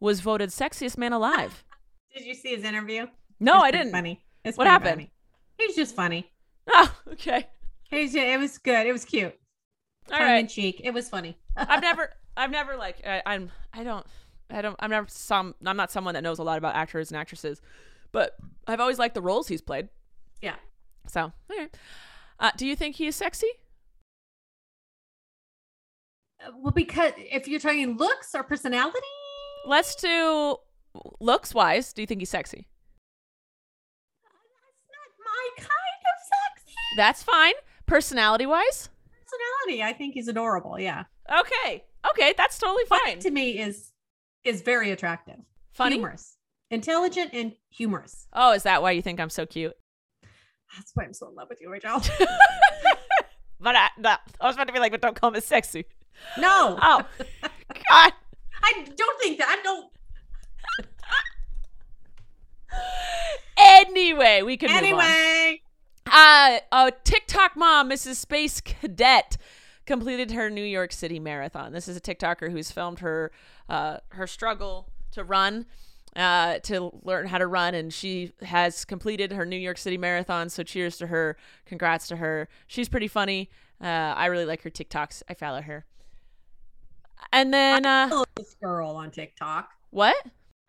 was 0.00 0.20
voted 0.20 0.50
sexiest 0.50 0.98
man 0.98 1.12
alive. 1.12 1.64
Did 2.14 2.24
you 2.26 2.34
see 2.34 2.54
his 2.54 2.64
interview? 2.64 3.06
No, 3.40 3.56
It's 3.56 3.64
I 3.64 3.70
didn't. 3.70 3.92
Funny. 3.92 4.20
It's 4.44 4.58
What 4.58 4.66
happened? 4.66 4.90
funny. 4.92 5.12
He 5.58 5.66
was 5.66 5.76
just 5.76 5.94
funny. 5.96 6.30
Oh, 6.70 6.94
okay. 7.12 7.48
He 7.84 8.02
was 8.02 8.14
it 8.14 8.38
was 8.38 8.58
good. 8.58 8.86
It 8.86 8.92
was 8.92 9.04
cute. 9.04 9.34
All 10.12 10.18
Tongue 10.18 10.38
in 10.38 10.48
cheek. 10.48 10.80
It 10.84 10.92
was 10.92 11.08
funny. 11.08 11.36
I've 11.56 11.80
never, 11.88 12.10
I've 12.36 12.50
never 12.50 12.76
like, 12.76 13.06
I, 13.06 13.22
I'm, 13.24 13.50
I 13.72 13.84
don't, 13.84 14.04
I 14.50 14.60
don't, 14.62 14.76
I'm 14.80 14.90
never 14.90 15.06
some, 15.08 15.54
I'm 15.64 15.76
not 15.76 15.90
someone 15.90 16.14
that 16.14 16.22
knows 16.22 16.38
a 16.38 16.42
lot 16.42 16.58
about 16.58 16.74
actors 16.74 17.10
and 17.10 17.18
actresses, 17.18 17.60
but 18.12 18.36
I've 18.66 18.80
always 18.80 18.98
liked 18.98 19.14
the 19.14 19.22
roles 19.22 19.48
he's 19.48 19.62
played. 19.62 19.88
yeah. 20.40 20.56
So, 21.08 21.32
okay. 21.50 21.68
Uh, 22.38 22.50
do 22.56 22.66
you 22.66 22.76
think 22.76 22.96
he 22.96 23.06
is 23.06 23.16
sexy? 23.16 23.48
Uh, 26.44 26.50
Well, 26.58 26.72
because 26.72 27.12
if 27.16 27.48
you're 27.48 27.60
talking 27.60 27.96
looks 27.96 28.34
or 28.34 28.42
personality, 28.42 28.98
Let's 29.66 29.94
do 29.94 30.56
looks 31.20 31.54
wise. 31.54 31.92
Do 31.92 32.02
you 32.02 32.06
think 32.06 32.20
he's 32.20 32.30
sexy? 32.30 32.66
that's 34.22 34.88
not 34.90 35.24
my 35.24 35.48
kind 35.56 35.68
of 35.68 36.58
sexy 36.58 36.74
That's 36.96 37.22
fine. 37.22 37.54
Personality 37.86 38.46
wise, 38.46 38.88
personality. 39.24 39.82
I 39.82 39.92
think 39.92 40.14
he's 40.14 40.26
adorable. 40.28 40.78
Yeah. 40.80 41.04
okay, 41.30 41.84
okay, 42.10 42.34
that's 42.36 42.58
totally 42.58 42.84
Funny 42.88 43.12
fine. 43.12 43.18
to 43.20 43.30
me 43.30 43.58
is 43.60 43.91
is 44.44 44.62
very 44.62 44.90
attractive. 44.90 45.36
Funny. 45.72 45.96
Humorous. 45.96 46.36
Intelligent 46.70 47.30
and 47.32 47.52
humorous. 47.70 48.26
Oh, 48.32 48.52
is 48.52 48.62
that 48.62 48.82
why 48.82 48.92
you 48.92 49.02
think 49.02 49.20
I'm 49.20 49.30
so 49.30 49.46
cute? 49.46 49.74
That's 50.76 50.90
why 50.94 51.04
I'm 51.04 51.12
so 51.12 51.28
in 51.28 51.34
love 51.34 51.48
with 51.50 51.60
you, 51.60 51.70
Rachel. 51.70 52.00
But 53.62 53.76
I, 53.76 53.88
no, 53.96 54.16
I 54.40 54.46
was 54.46 54.56
about 54.56 54.66
to 54.66 54.72
be 54.72 54.80
like, 54.80 54.90
but 54.90 55.00
don't 55.00 55.14
call 55.14 55.30
me 55.30 55.40
sexy. 55.40 55.84
No. 56.36 56.76
Oh, 56.82 57.06
God. 57.42 58.12
I 58.64 58.72
don't 58.96 59.20
think 59.22 59.38
that. 59.38 59.48
I 59.48 59.62
don't. 59.62 59.88
Anyway, 63.56 64.42
we 64.42 64.56
can 64.56 64.68
move 64.68 64.78
on. 64.78 64.84
Anyway. 64.84 65.62
Uh, 66.06 66.58
a 66.72 66.92
TikTok 67.04 67.56
mom, 67.56 67.90
Mrs. 67.90 68.16
Space 68.16 68.60
Cadet, 68.60 69.36
completed 69.86 70.30
her 70.32 70.48
New 70.50 70.64
York 70.64 70.92
City 70.92 71.18
marathon. 71.20 71.72
This 71.72 71.88
is 71.88 71.96
a 71.96 72.00
TikToker 72.00 72.50
who's 72.50 72.70
filmed 72.70 73.00
her 73.00 73.30
uh, 73.68 73.98
her 74.10 74.26
struggle 74.26 74.88
to 75.12 75.24
run, 75.24 75.66
uh, 76.16 76.58
to 76.60 76.90
learn 77.02 77.26
how 77.26 77.38
to 77.38 77.46
run, 77.46 77.74
and 77.74 77.92
she 77.92 78.32
has 78.42 78.84
completed 78.84 79.32
her 79.32 79.44
New 79.44 79.56
York 79.56 79.78
City 79.78 79.98
marathon. 79.98 80.48
So 80.48 80.62
cheers 80.62 80.96
to 80.98 81.06
her, 81.08 81.36
congrats 81.66 82.06
to 82.08 82.16
her. 82.16 82.48
She's 82.66 82.88
pretty 82.88 83.08
funny. 83.08 83.50
Uh, 83.80 83.86
I 84.16 84.26
really 84.26 84.44
like 84.44 84.62
her 84.62 84.70
TikToks. 84.70 85.22
I 85.28 85.34
follow 85.34 85.60
her. 85.62 85.84
And 87.32 87.52
then 87.52 87.86
I 87.86 88.04
uh, 88.04 88.08
follow 88.08 88.24
this 88.36 88.54
girl 88.62 88.90
on 88.90 89.10
TikTok. 89.10 89.70
what? 89.90 90.16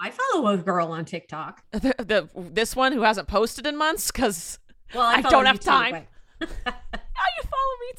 I 0.01 0.11
follow 0.11 0.47
a 0.47 0.57
girl 0.57 0.91
on 0.91 1.05
TikTok. 1.05 1.63
The, 1.71 1.95
the 1.97 2.29
this 2.35 2.75
one 2.75 2.91
who 2.93 3.01
hasn't 3.01 3.27
posted 3.27 3.65
in 3.65 3.77
months 3.77 4.11
because 4.11 4.59
Well, 4.93 5.03
I 5.05 5.21
follow 5.21 5.31
don't 5.31 5.45
have 5.45 5.59
too, 5.59 5.69
time. 5.69 6.07
but- 6.39 6.49
oh, 6.67 7.29
you 7.37 7.43
follow 7.43 7.77
me. 7.81 7.93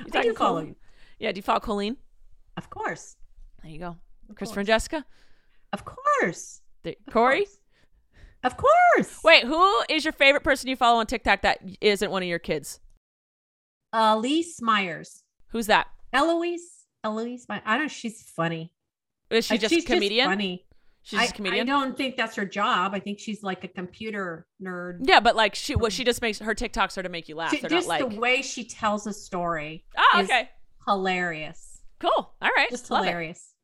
You 0.00 0.06
I 0.06 0.10
talking 0.10 0.30
do 0.32 0.36
follow 0.36 0.60
you. 0.62 0.76
Yeah, 1.18 1.32
do 1.32 1.38
you 1.38 1.42
follow 1.42 1.60
Colleen? 1.60 1.96
Of 2.56 2.68
course. 2.70 3.16
There 3.62 3.70
you 3.70 3.78
go. 3.78 3.96
Of 4.28 4.36
Christopher 4.36 4.60
and. 4.60 4.66
Jessica. 4.66 5.04
Of 5.72 5.84
course. 5.84 6.60
There- 6.82 6.94
Of 7.06 7.12
Corey. 7.12 7.44
course. 7.44 7.58
Of 8.42 8.56
course. 8.56 9.18
Wait, 9.22 9.44
who 9.44 9.82
is 9.90 10.04
your 10.04 10.12
favorite 10.12 10.42
person 10.42 10.68
you 10.68 10.76
follow 10.76 10.98
on 10.98 11.06
TikTok 11.06 11.42
that 11.42 11.60
isn't 11.80 12.10
one 12.10 12.22
of 12.22 12.28
your 12.28 12.38
kids? 12.38 12.80
Elyse 13.94 14.62
Myers. 14.62 15.22
Who's 15.48 15.66
that? 15.66 15.88
Eloise. 16.12 16.86
Eloise. 17.04 17.46
My, 17.48 17.60
I 17.64 17.74
don't 17.74 17.84
know. 17.84 17.88
She's 17.88 18.22
funny. 18.22 18.72
Is 19.30 19.46
she 19.46 19.54
Uh, 19.54 19.58
just 19.58 19.74
she's 19.74 19.84
a 19.84 19.86
comedian? 19.86 20.26
funny. 20.28 20.64
She's 21.02 21.18
I, 21.18 21.26
comedian. 21.28 21.68
I 21.68 21.72
don't 21.72 21.96
think 21.96 22.16
that's 22.16 22.36
her 22.36 22.44
job. 22.44 22.92
I 22.94 23.00
think 23.00 23.18
she's 23.18 23.42
like 23.42 23.64
a 23.64 23.68
computer 23.68 24.46
nerd. 24.62 24.98
yeah, 25.02 25.18
but 25.20 25.34
like 25.34 25.54
she 25.54 25.74
what 25.74 25.92
she 25.92 26.04
just 26.04 26.20
makes 26.20 26.38
her 26.40 26.54
TikToks 26.54 26.98
are 26.98 27.02
to 27.02 27.08
make 27.08 27.28
you 27.28 27.36
laugh. 27.36 27.50
She- 27.52 27.60
They're 27.60 27.70
just 27.70 27.88
not 27.88 28.00
like 28.02 28.10
the 28.10 28.20
way 28.20 28.42
she 28.42 28.64
tells 28.64 29.06
a 29.06 29.12
story, 29.12 29.84
Oh, 29.96 30.20
okay. 30.22 30.50
hilarious. 30.86 31.80
Cool. 32.00 32.10
All 32.42 32.50
right. 32.56 32.68
Just 32.70 32.88
hilarious. 32.88 33.54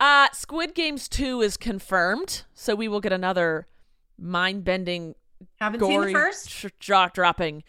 Uh 0.00 0.28
Squid 0.32 0.74
Games 0.74 1.08
2 1.08 1.40
is 1.42 1.56
confirmed, 1.56 2.44
so 2.54 2.74
we 2.74 2.86
will 2.86 3.00
get 3.00 3.12
another 3.12 3.66
mind-bending 4.18 5.14
Haven't 5.60 5.80
seen 5.80 6.00
the 6.02 6.12
first. 6.12 6.66
drop 6.80 7.14
dropping. 7.14 7.64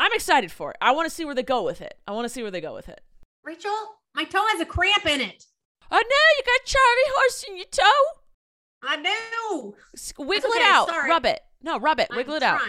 I'm 0.00 0.12
excited 0.12 0.50
for 0.52 0.70
it. 0.72 0.76
I 0.80 0.92
want 0.92 1.08
to 1.08 1.14
see 1.14 1.24
where 1.24 1.34
they 1.34 1.42
go 1.42 1.62
with 1.62 1.80
it. 1.80 1.94
I 2.06 2.12
want 2.12 2.24
to 2.24 2.28
see 2.28 2.42
where 2.42 2.50
they 2.50 2.60
go 2.60 2.74
with 2.74 2.88
it. 2.88 3.00
Rachel, 3.44 3.70
my 4.14 4.24
toe 4.24 4.44
has 4.52 4.60
a 4.60 4.64
cramp 4.64 5.06
in 5.06 5.20
it. 5.20 5.44
Oh 5.90 6.02
no, 6.02 6.36
you 6.36 6.42
got 6.44 6.64
Charlie 6.64 7.12
horse 7.16 7.44
in 7.48 7.56
your 7.56 7.66
toe. 7.70 8.20
I 8.82 8.96
know. 8.96 9.74
Wiggle 10.18 10.50
okay, 10.50 10.58
it 10.58 10.62
out. 10.70 10.88
sorry. 10.88 11.10
Rub 11.10 11.24
it. 11.26 11.40
No, 11.62 11.78
rub 11.78 11.98
it. 12.00 12.08
I'm 12.10 12.16
Wiggle 12.16 12.34
it 12.34 12.42
out. 12.42 12.60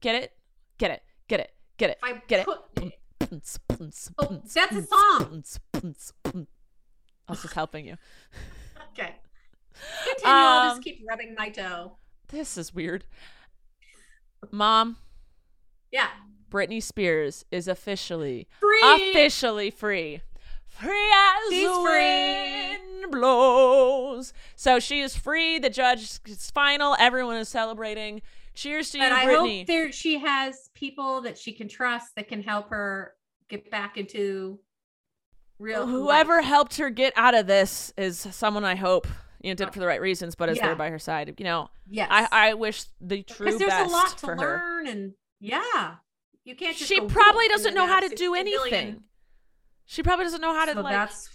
Get 0.00 0.14
it? 0.14 0.32
Get 0.78 0.90
it. 0.92 1.02
Get 1.28 1.40
it. 1.40 1.52
Get 1.78 1.90
it. 1.90 1.98
I 2.02 2.22
Get 2.28 2.40
it. 2.40 2.46
put- 2.46 2.92
punts, 3.68 4.10
Oh, 4.18 4.40
that's 4.54 4.74
a 4.74 4.82
song. 4.86 5.44
I 5.74 7.32
was 7.32 7.42
just 7.42 7.54
helping 7.54 7.86
you. 7.86 7.96
Okay. 8.92 9.14
Continue. 10.04 10.24
I'll 10.24 10.70
Um, 10.70 10.76
just 10.76 10.82
keep 10.82 11.04
rubbing 11.08 11.34
my 11.38 11.50
toe. 11.50 11.98
This 12.28 12.56
is 12.58 12.74
weird. 12.74 13.04
Mom, 14.50 14.96
Yeah. 15.92 16.08
Britney 16.50 16.82
Spears 16.82 17.44
is 17.52 17.68
officially 17.68 18.48
Free. 18.58 18.80
officially 19.10 19.70
free. 19.70 20.22
Free 20.68 21.10
as 21.12 21.50
She's 21.50 21.68
the 21.68 21.74
free. 21.82 22.78
wind 23.02 23.10
blows. 23.12 24.32
So 24.54 24.78
she 24.78 25.00
is 25.00 25.16
free. 25.16 25.58
The 25.58 25.70
judge 25.70 26.18
is 26.26 26.50
final. 26.52 26.96
Everyone 26.98 27.36
is 27.36 27.48
celebrating. 27.48 28.22
Cheers 28.54 28.90
to 28.90 28.98
you, 28.98 29.04
And 29.04 29.14
I 29.14 29.26
Britney. 29.26 29.58
hope 29.60 29.66
there 29.66 29.92
she 29.92 30.18
has 30.18 30.70
people 30.74 31.20
that 31.22 31.38
she 31.38 31.52
can 31.52 31.68
trust 31.68 32.14
that 32.16 32.28
can 32.28 32.42
help 32.42 32.70
her 32.70 33.14
get 33.48 33.70
back 33.70 33.96
into 33.96 34.58
real. 35.58 35.86
Whoever 35.86 36.36
life. 36.36 36.44
helped 36.44 36.76
her 36.78 36.90
get 36.90 37.12
out 37.16 37.34
of 37.34 37.46
this 37.46 37.92
is 37.96 38.18
someone 38.18 38.64
I 38.64 38.74
hope 38.74 39.06
you 39.40 39.50
know 39.50 39.54
did 39.54 39.68
it 39.68 39.74
for 39.74 39.80
the 39.80 39.86
right 39.86 40.00
reasons, 40.00 40.34
but 40.34 40.48
is 40.48 40.56
Yeah. 40.58 40.66
there 40.66 40.76
by 40.76 40.90
her 40.90 40.98
side. 40.98 41.34
You 41.38 41.44
know, 41.44 41.70
Yes. 41.88 42.08
I 42.10 42.28
I 42.50 42.54
wish 42.54 42.84
the 43.00 43.22
true 43.22 43.46
there's 43.46 43.58
best 43.60 43.88
a 43.88 43.92
lot 43.92 44.18
to 44.18 44.26
for 44.26 44.36
her. 44.36 44.84
and 44.86 45.14
yeah, 45.40 45.96
you 46.44 46.56
can't. 46.56 46.76
Just 46.76 46.88
She 46.88 47.00
probably 47.00 47.46
doesn't 47.48 47.74
know 47.74 47.86
how 47.86 48.00
to 48.00 48.08
do 48.08 48.34
60 48.34 48.50
million. 48.50 49.04
She 49.90 50.02
probably 50.02 50.26
doesn't 50.26 50.42
know 50.42 50.52
how 50.54 50.66
to 50.66 50.74
So 50.74 50.80
like 50.82 50.92
that's 50.92 51.30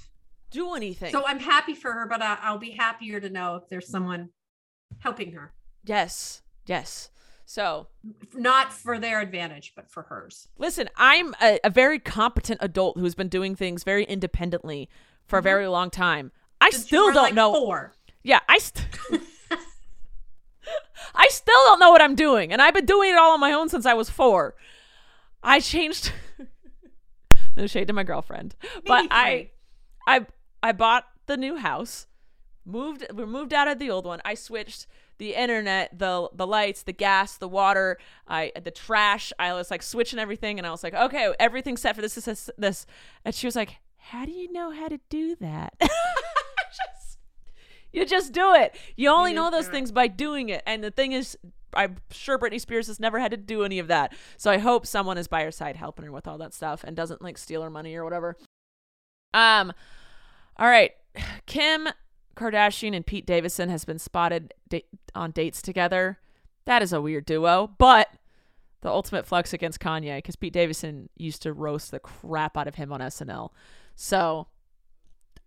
do 0.51 0.75
anything. 0.75 1.11
so. 1.11 1.25
I'm 1.25 1.39
happy 1.39 1.73
for 1.73 1.91
her, 1.91 2.05
but 2.07 2.21
I, 2.21 2.37
I'll 2.43 2.59
be 2.59 2.69
happier 2.69 3.19
to 3.19 3.27
know 3.29 3.55
if 3.55 3.67
there's 3.67 3.89
someone 3.89 4.29
helping 4.99 5.31
her, 5.31 5.51
yes, 5.83 6.43
yes. 6.67 7.09
So 7.45 7.87
not 8.35 8.71
for 8.71 8.99
their 8.99 9.19
advantage, 9.21 9.73
but 9.75 9.89
for 9.89 10.03
hers. 10.03 10.47
Listen, 10.59 10.87
I'm 10.95 11.33
a, 11.41 11.59
a 11.63 11.69
very 11.71 11.97
competent 11.97 12.59
adult 12.61 12.97
who's 12.97 13.15
been 13.15 13.27
doing 13.27 13.55
things 13.55 13.83
very 13.83 14.03
independently 14.05 14.87
for 15.25 15.39
a 15.39 15.41
Mhm. 15.41 15.45
very 15.45 15.67
long 15.67 15.89
time. 15.89 16.31
I 16.61 16.69
Since 16.69 16.85
still 16.85 17.07
don't 17.11 17.15
like, 17.23 17.33
know. 17.33 17.53
Four. 17.53 17.93
Yeah, 18.21 18.39
I 18.47 18.59
st- 18.59 18.87
I 21.15 21.27
still 21.29 21.53
don't 21.65 21.79
know 21.79 21.89
what 21.91 22.01
I'm 22.01 22.15
doing, 22.15 22.53
and 22.53 22.61
I've 22.61 22.73
been 22.75 22.85
doing 22.85 23.09
it 23.11 23.17
all 23.17 23.33
on 23.33 23.39
my 23.39 23.51
own 23.51 23.67
since 23.69 23.85
I 23.87 23.93
was 23.95 24.09
four. 24.11 24.55
I 25.41 25.59
changed. 25.59 26.11
no 27.57 27.67
shade 27.67 27.87
to 27.87 27.93
my 27.93 28.03
girlfriend, 28.03 28.55
but 28.85 29.07
I. 29.11 29.49
I, 30.05 30.25
I 30.61 30.73
bought 30.73 31.05
the 31.27 31.37
new 31.37 31.55
house. 31.55 32.07
Moved. 32.65 33.05
We 33.13 33.25
moved 33.25 33.53
out 33.53 33.69
of 33.69 33.79
the 33.79 33.89
old 33.89 34.05
one. 34.05 34.19
I 34.25 34.33
switched 34.33 34.85
the 35.17 35.33
internet, 35.35 35.97
the 35.97 36.29
the 36.33 36.45
lights, 36.47 36.83
the 36.83 36.91
gas, 36.91 37.37
the 37.37 37.47
water, 37.47 37.97
I 38.27 38.51
the 38.61 38.71
trash. 38.71 39.31
I 39.39 39.53
was 39.53 39.71
like 39.71 39.81
switching 39.81 40.19
everything, 40.19 40.57
and 40.59 40.67
I 40.67 40.71
was 40.71 40.83
like, 40.83 40.93
okay, 40.93 41.33
everything's 41.39 41.79
set 41.81 41.95
for 41.95 42.01
this, 42.01 42.15
this, 42.15 42.25
this, 42.25 42.49
this. 42.57 42.85
And 43.23 43.33
she 43.33 43.47
was 43.47 43.55
like, 43.55 43.77
how 43.97 44.25
do 44.25 44.31
you 44.31 44.51
know 44.51 44.71
how 44.71 44.89
to 44.89 44.99
do 45.09 45.35
that? 45.39 45.73
Just- 45.79 47.17
you 47.91 48.05
just 48.05 48.33
do 48.33 48.53
it. 48.55 48.75
You 48.97 49.09
only 49.09 49.31
You 49.31 49.35
know 49.35 49.51
those 49.51 49.67
it. 49.67 49.71
things 49.71 49.91
by 49.91 50.07
doing 50.07 50.49
it. 50.49 50.63
And 50.65 50.83
the 50.83 50.91
thing 50.91 51.11
is, 51.11 51.37
I'm 51.75 51.97
sure 52.11 52.37
Britney 52.37 52.59
Spears 52.59 52.87
has 52.87 52.99
never 52.99 53.19
had 53.19 53.31
to 53.31 53.37
do 53.37 53.63
any 53.63 53.79
of 53.79 53.87
that. 53.87 54.13
So 54.37 54.51
I 54.51 54.57
hope 54.57 54.85
someone 54.85 55.17
is 55.17 55.27
by 55.27 55.43
her 55.43 55.51
side 55.51 55.75
helping 55.75 56.05
her 56.05 56.11
with 56.11 56.27
all 56.27 56.37
that 56.37 56.53
stuff 56.53 56.83
and 56.83 56.95
doesn't 56.95 57.21
like 57.21 57.37
steal 57.37 57.61
her 57.61 57.69
money 57.69 57.95
or 57.95 58.03
whatever. 58.03 58.37
Um, 59.33 59.73
all 60.57 60.67
right, 60.67 60.91
Kim 61.45 61.89
Kardashian 62.35 62.95
and 62.95 63.05
Pete 63.05 63.25
Davidson 63.25 63.69
has 63.69 63.85
been 63.85 63.99
spotted 63.99 64.53
da- 64.69 64.85
on 65.15 65.31
dates 65.31 65.61
together. 65.61 66.19
That 66.65 66.81
is 66.81 66.93
a 66.93 67.01
weird 67.01 67.25
duo, 67.25 67.71
but 67.77 68.09
the 68.81 68.89
ultimate 68.89 69.25
flux 69.25 69.53
against 69.53 69.79
Kanye 69.79 70.17
because 70.17 70.35
Pete 70.35 70.53
Davidson 70.53 71.09
used 71.17 71.41
to 71.43 71.53
roast 71.53 71.91
the 71.91 71.99
crap 71.99 72.57
out 72.57 72.67
of 72.67 72.75
him 72.75 72.91
on 72.91 72.99
SNL. 72.99 73.49
So, 73.95 74.47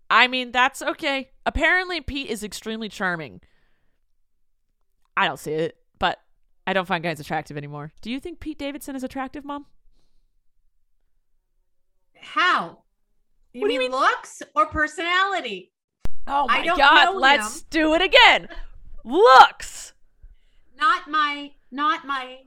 I 0.08 0.26
mean, 0.26 0.52
that's 0.52 0.82
okay. 0.82 1.30
Apparently, 1.44 2.00
Pete 2.00 2.30
is 2.30 2.42
extremely 2.44 2.88
charming. 2.88 3.40
I 5.16 5.26
don't 5.26 5.38
see 5.38 5.52
it, 5.52 5.76
I 6.66 6.72
don't 6.72 6.86
find 6.86 7.02
guys 7.02 7.20
attractive 7.20 7.56
anymore. 7.56 7.92
Do 8.02 8.10
you 8.10 8.18
think 8.18 8.40
Pete 8.40 8.58
Davidson 8.58 8.96
is 8.96 9.04
attractive, 9.04 9.44
Mom? 9.44 9.66
How? 12.20 12.82
You 13.52 13.62
What 13.62 13.68
do 13.68 13.74
you 13.74 13.78
mean, 13.80 13.92
looks 13.92 14.42
or 14.54 14.66
personality? 14.66 15.72
Oh 16.26 16.46
I 16.50 16.66
my 16.66 16.76
God! 16.76 17.16
Let's 17.16 17.60
him. 17.60 17.66
do 17.70 17.94
it 17.94 18.02
again. 18.02 18.48
Looks. 19.04 19.92
Not 20.78 21.08
my, 21.08 21.52
not 21.70 22.04
my 22.06 22.38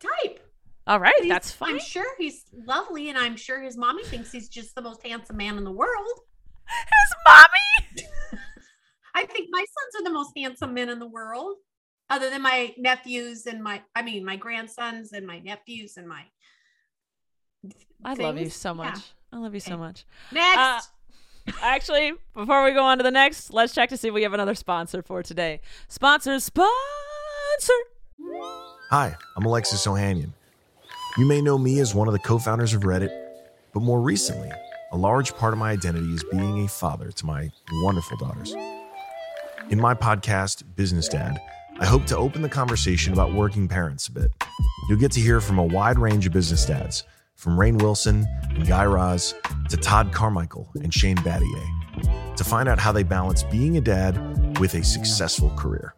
type. 0.00 0.40
All 0.86 0.98
right, 0.98 1.12
He's- 1.18 1.28
that's 1.28 1.52
fine. 1.52 1.74
I'm 1.74 1.78
sure 1.80 2.06
he's 2.18 2.46
lovely, 2.52 3.10
and 3.10 3.18
I'm 3.18 3.36
sure 3.36 3.60
his 3.60 3.76
mommy 3.76 4.02
thinks 4.04 4.32
he's 4.32 4.48
just 4.48 4.74
the 4.74 4.82
most 4.82 5.06
handsome 5.06 5.36
man 5.36 5.58
in 5.58 5.64
the 5.64 5.70
world. 5.70 6.20
His 6.66 7.14
mommy. 7.28 8.08
I 9.14 9.26
think 9.26 9.48
my 9.52 9.58
sons 9.60 10.00
are 10.00 10.04
the 10.04 10.12
most 10.14 10.32
handsome 10.36 10.72
men 10.72 10.88
in 10.88 10.98
the 10.98 11.06
world, 11.06 11.56
other 12.10 12.28
than 12.28 12.42
my 12.42 12.74
nephews 12.76 13.46
and 13.46 13.62
my, 13.62 13.80
I 13.94 14.02
mean, 14.02 14.24
my 14.24 14.36
grandsons 14.36 15.12
and 15.12 15.26
my 15.26 15.38
nephews 15.38 15.96
and 15.96 16.06
my. 16.08 16.22
I 18.04 18.14
love 18.14 18.36
you 18.36 18.44
things. 18.44 18.56
so 18.56 18.70
Yeah. 18.70 18.74
much. 18.74 18.98
I 19.32 19.36
love 19.38 19.54
you 19.54 19.60
so 19.60 19.76
much. 19.76 20.04
Next. 20.32 20.58
Uh, 20.58 20.80
Actually, 21.62 22.12
before 22.34 22.62
we 22.64 22.72
go 22.72 22.84
on 22.84 22.98
to 22.98 23.02
the 23.02 23.10
next, 23.10 23.52
let's 23.52 23.74
check 23.74 23.88
to 23.88 23.96
see 23.96 24.08
if 24.08 24.14
we 24.14 24.22
have 24.22 24.34
another 24.34 24.54
sponsor 24.54 25.02
for 25.02 25.22
today. 25.22 25.60
Sponsor, 25.88 26.38
sponsor. 26.38 26.68
Hi, 28.90 29.16
I'm 29.36 29.44
Alexis 29.44 29.86
Ohanian. 29.86 30.32
You 31.16 31.26
may 31.26 31.40
know 31.40 31.58
me 31.58 31.80
as 31.80 31.94
one 31.94 32.06
of 32.08 32.12
the 32.12 32.18
co 32.20 32.38
founders 32.38 32.74
of 32.74 32.82
Reddit, 32.82 33.10
but 33.72 33.80
more 33.82 34.00
recently, 34.00 34.50
a 34.92 34.96
large 34.96 35.34
part 35.34 35.52
of 35.52 35.58
my 35.58 35.70
identity 35.70 36.12
is 36.12 36.22
being 36.30 36.64
a 36.64 36.68
father 36.68 37.10
to 37.10 37.26
my 37.26 37.48
wonderful 37.82 38.16
daughters. 38.18 38.54
In 39.70 39.80
my 39.80 39.94
podcast, 39.94 40.62
Business 40.76 41.08
Dad, 41.08 41.40
I 41.80 41.86
hope 41.86 42.04
to 42.06 42.16
open 42.16 42.42
the 42.42 42.48
conversation 42.48 43.14
about 43.14 43.32
working 43.32 43.66
parents 43.66 44.06
a 44.08 44.12
bit. 44.12 44.30
You'll 44.86 44.98
get 44.98 45.12
to 45.12 45.20
hear 45.20 45.40
from 45.40 45.58
a 45.58 45.64
wide 45.64 45.98
range 45.98 46.26
of 46.26 46.32
business 46.34 46.66
dads, 46.66 47.04
from 47.36 47.56
Rainn 47.56 47.80
Wilson 47.80 48.26
and 48.50 48.68
Guy 48.68 48.84
Raz 48.84 49.34
to 49.70 49.78
Todd 49.78 50.12
Carmichael 50.12 50.70
and 50.74 50.92
Shane 50.92 51.16
Battier, 51.16 52.36
to 52.36 52.44
find 52.44 52.68
out 52.68 52.78
how 52.78 52.92
they 52.92 53.02
balance 53.02 53.44
being 53.44 53.78
a 53.78 53.80
dad 53.80 54.58
with 54.58 54.74
a 54.74 54.84
successful 54.84 55.48
career. 55.56 55.94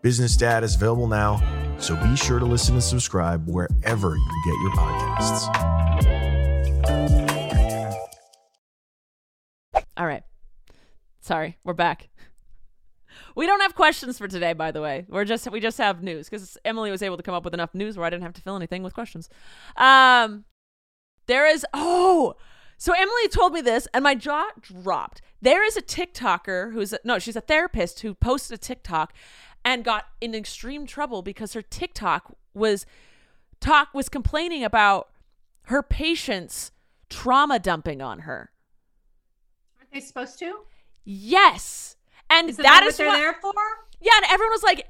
Business 0.00 0.38
Dad 0.38 0.64
is 0.64 0.74
available 0.74 1.06
now, 1.06 1.42
so 1.78 1.94
be 1.96 2.16
sure 2.16 2.38
to 2.38 2.46
listen 2.46 2.72
and 2.72 2.82
subscribe 2.82 3.46
wherever 3.46 4.16
you 4.16 4.42
get 4.46 4.54
your 4.62 4.70
podcasts. 4.72 5.48
All 9.98 10.06
right. 10.06 10.22
Sorry, 11.20 11.58
we're 11.62 11.74
back. 11.74 12.08
We 13.34 13.46
don't 13.46 13.60
have 13.60 13.74
questions 13.74 14.18
for 14.18 14.28
today, 14.28 14.52
by 14.52 14.70
the 14.70 14.80
way. 14.80 15.06
We're 15.08 15.24
just 15.24 15.50
we 15.50 15.60
just 15.60 15.78
have 15.78 16.02
news 16.02 16.28
because 16.28 16.58
Emily 16.64 16.90
was 16.90 17.02
able 17.02 17.16
to 17.16 17.22
come 17.22 17.34
up 17.34 17.44
with 17.44 17.54
enough 17.54 17.74
news 17.74 17.96
where 17.96 18.06
I 18.06 18.10
didn't 18.10 18.24
have 18.24 18.32
to 18.34 18.42
fill 18.42 18.56
anything 18.56 18.82
with 18.82 18.94
questions. 18.94 19.28
Um, 19.76 20.44
there 21.26 21.46
is 21.46 21.64
oh, 21.72 22.34
so 22.76 22.92
Emily 22.92 23.28
told 23.28 23.52
me 23.52 23.60
this, 23.60 23.86
and 23.92 24.02
my 24.02 24.14
jaw 24.14 24.48
dropped. 24.60 25.22
There 25.42 25.64
is 25.64 25.76
a 25.76 25.82
TikToker 25.82 26.72
who's 26.72 26.92
a, 26.92 26.98
no, 27.04 27.18
she's 27.18 27.36
a 27.36 27.40
therapist 27.40 28.00
who 28.00 28.14
posted 28.14 28.54
a 28.54 28.58
TikTok 28.58 29.12
and 29.64 29.84
got 29.84 30.06
in 30.20 30.34
extreme 30.34 30.86
trouble 30.86 31.22
because 31.22 31.52
her 31.52 31.62
TikTok 31.62 32.34
was 32.54 32.86
talk 33.60 33.92
was 33.92 34.08
complaining 34.08 34.64
about 34.64 35.10
her 35.64 35.82
patients 35.82 36.72
trauma 37.08 37.58
dumping 37.58 38.00
on 38.00 38.20
her. 38.20 38.50
Aren't 39.78 39.92
they 39.92 40.00
supposed 40.00 40.38
to? 40.38 40.60
Yes. 41.04 41.79
And 42.30 42.48
Isn't 42.48 42.62
that 42.62 42.84
is 42.84 42.98
what 42.98 43.04
they're 43.06 43.32
there 43.32 43.34
for? 43.40 43.52
Yeah, 44.00 44.12
and 44.16 44.26
everyone 44.30 44.52
was 44.52 44.62
like, 44.62 44.88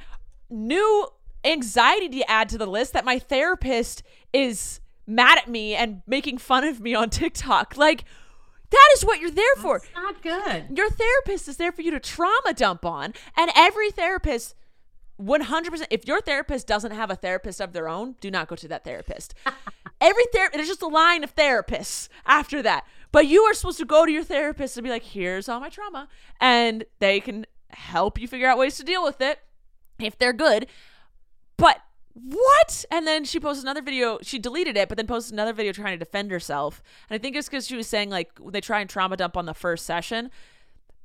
new 0.50 1.08
anxiety 1.44 2.08
to 2.20 2.30
add 2.30 2.48
to 2.50 2.58
the 2.58 2.66
list 2.66 2.92
that 2.92 3.04
my 3.04 3.18
therapist 3.18 4.02
is 4.32 4.80
mad 5.06 5.38
at 5.38 5.48
me 5.48 5.74
and 5.74 6.02
making 6.06 6.38
fun 6.38 6.64
of 6.64 6.80
me 6.80 6.94
on 6.94 7.10
TikTok. 7.10 7.76
Like, 7.76 8.04
That 8.70 8.88
is 8.94 9.04
what 9.04 9.20
you're 9.20 9.30
there 9.30 9.56
for. 9.56 9.76
It's 9.76 9.86
not 9.94 10.22
good. 10.22 10.76
Your 10.76 10.90
therapist 10.90 11.48
is 11.48 11.56
there 11.56 11.72
for 11.72 11.82
you 11.82 11.90
to 11.90 11.98
trauma 12.00 12.52
dump 12.54 12.84
on, 12.84 13.14
and 13.36 13.50
every 13.56 13.90
therapist 13.90 14.54
100% 15.20 15.86
if 15.90 16.06
your 16.06 16.20
therapist 16.20 16.66
doesn't 16.66 16.92
have 16.92 17.10
a 17.10 17.16
therapist 17.16 17.60
of 17.60 17.72
their 17.72 17.88
own, 17.88 18.14
do 18.20 18.30
not 18.30 18.48
go 18.48 18.56
to 18.56 18.68
that 18.68 18.84
therapist. 18.84 19.34
every 20.00 20.24
therapist 20.32 20.56
there's 20.56 20.68
just 20.68 20.82
a 20.82 20.88
line 20.88 21.24
of 21.24 21.34
therapists 21.34 22.08
after 22.26 22.62
that. 22.62 22.84
But 23.12 23.26
you 23.26 23.42
are 23.42 23.54
supposed 23.54 23.78
to 23.78 23.84
go 23.84 24.06
to 24.06 24.12
your 24.12 24.24
therapist 24.24 24.76
and 24.76 24.84
be 24.84 24.90
like, 24.90 25.02
"Here's 25.02 25.48
all 25.48 25.60
my 25.60 25.68
trauma." 25.68 26.08
And 26.40 26.84
they 27.00 27.20
can 27.20 27.46
help 27.70 28.20
you 28.20 28.28
figure 28.28 28.48
out 28.48 28.58
ways 28.58 28.76
to 28.76 28.84
deal 28.84 29.02
with 29.02 29.20
it 29.20 29.40
if 29.98 30.16
they're 30.18 30.32
good. 30.32 30.66
But 31.56 31.82
what? 32.14 32.84
And 32.90 33.06
then 33.06 33.24
she 33.24 33.38
posted 33.40 33.64
another 33.64 33.82
video. 33.82 34.18
She 34.22 34.38
deleted 34.38 34.76
it, 34.76 34.88
but 34.88 34.96
then 34.96 35.06
posted 35.06 35.32
another 35.32 35.52
video 35.52 35.72
trying 35.72 35.98
to 35.98 36.04
defend 36.04 36.30
herself. 36.30 36.82
And 37.08 37.14
I 37.14 37.18
think 37.18 37.36
it's 37.36 37.48
because 37.48 37.66
she 37.66 37.76
was 37.76 37.86
saying 37.86 38.10
like 38.10 38.30
when 38.38 38.52
they 38.52 38.60
try 38.60 38.80
and 38.80 38.90
trauma 38.90 39.16
dump 39.16 39.36
on 39.36 39.46
the 39.46 39.54
first 39.54 39.86
session. 39.86 40.30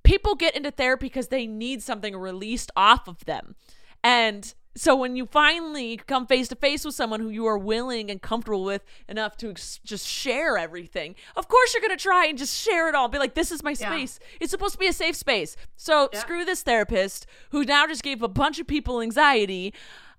People 0.04 0.36
get 0.36 0.56
into 0.56 0.70
therapy 0.70 1.08
because 1.08 1.30
they 1.30 1.48
need 1.48 1.82
something 1.82 2.16
released 2.16 2.70
off 2.76 3.08
of 3.08 3.26
them. 3.26 3.56
And 4.04 4.54
so 4.76 4.96
when 4.96 5.16
you 5.16 5.26
finally 5.26 5.98
come 5.98 6.28
face 6.28 6.48
to 6.50 6.56
face 6.56 6.84
with 6.84 6.94
someone 6.96 7.20
who 7.22 7.30
you 7.30 7.46
are 7.46 7.58
willing 7.58 8.12
and 8.12 8.22
comfortable 8.22 8.64
with 8.64 8.84
enough 9.08 9.38
to 9.38 9.50
ex- 9.52 9.80
just 9.86 10.06
share 10.08 10.58
everything, 10.58 11.16
of 11.36 11.48
course 11.48 11.74
you're 11.74 11.82
going 11.82 11.98
to 11.98 12.02
try 12.02 12.26
and 12.26 12.38
just 12.38 12.62
share 12.62 12.90
it 12.90 12.96
all. 12.96 13.08
Be 13.08 13.18
like, 13.18 13.36
this 13.36 13.52
is 13.52 13.64
my 13.64 13.72
Yeah. 13.80 13.90
space. 13.90 14.20
It's 14.42 14.52
supposed 14.52 14.74
to 14.74 14.80
be 14.80 14.88
a 14.88 14.94
safe 14.94 15.16
space. 15.16 15.56
So 15.78 16.10
Yeah. 16.12 16.20
screw 16.20 16.44
this 16.46 16.62
therapist 16.62 17.26
who 17.52 17.64
now 17.64 17.88
just 17.88 18.04
gave 18.04 18.22
a 18.22 18.28
bunch 18.28 18.60
of 18.60 18.68
people 18.68 19.00
anxiety 19.02 19.74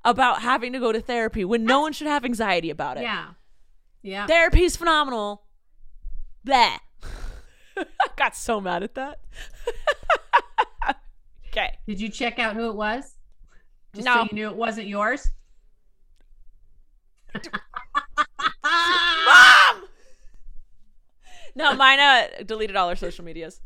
about 0.04 0.40
having 0.42 0.72
to 0.72 0.78
go 0.78 0.90
to 0.92 1.00
therapy 1.00 1.44
when 1.44 1.64
no 1.64 1.80
one 1.80 1.92
should 1.92 2.06
have 2.06 2.24
anxiety 2.24 2.70
about 2.70 2.96
it. 2.96 3.02
Yeah. 3.02 3.26
Yeah. 4.02 4.26
Therapy's 4.26 4.76
phenomenal. 4.76 5.42
Blah. 6.44 6.78
I 7.76 7.84
got 8.16 8.34
so 8.36 8.60
mad 8.60 8.82
at 8.84 8.94
that. 8.94 9.18
okay. 11.48 11.76
Did 11.86 12.00
you 12.00 12.08
check 12.08 12.38
out 12.38 12.54
who 12.54 12.68
it 12.70 12.74
was? 12.76 13.15
Just 13.96 14.04
No. 14.06 14.14
so 14.14 14.22
you 14.22 14.28
knew 14.32 14.48
it 14.48 14.56
wasn't 14.56 14.86
yours. 14.86 15.30
Mom! 18.64 19.84
No, 21.54 21.74
mine 21.74 21.98
uh, 21.98 22.26
deleted 22.44 22.76
all 22.76 22.88
her 22.88 22.96
social 22.96 23.24
medias. 23.24 23.60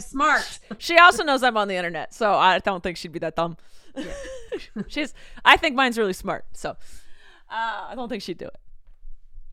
Smart. 0.00 0.58
She 0.78 0.98
also 0.98 1.22
knows 1.22 1.42
I'm 1.42 1.56
on 1.56 1.68
the 1.68 1.76
internet, 1.76 2.12
so 2.12 2.34
I 2.34 2.58
don't 2.58 2.82
think 2.82 2.96
she'd 2.96 3.12
be 3.12 3.20
that 3.20 3.36
dumb. 3.36 3.56
She's, 4.88 5.14
I 5.44 5.56
think 5.56 5.74
mine's 5.76 5.96
really 5.96 6.12
smart, 6.12 6.44
so 6.52 6.70
uh, 6.70 6.74
I 7.50 7.92
don't 7.94 8.08
think 8.08 8.22
she'd 8.22 8.38
do 8.38 8.46
it. 8.46 8.56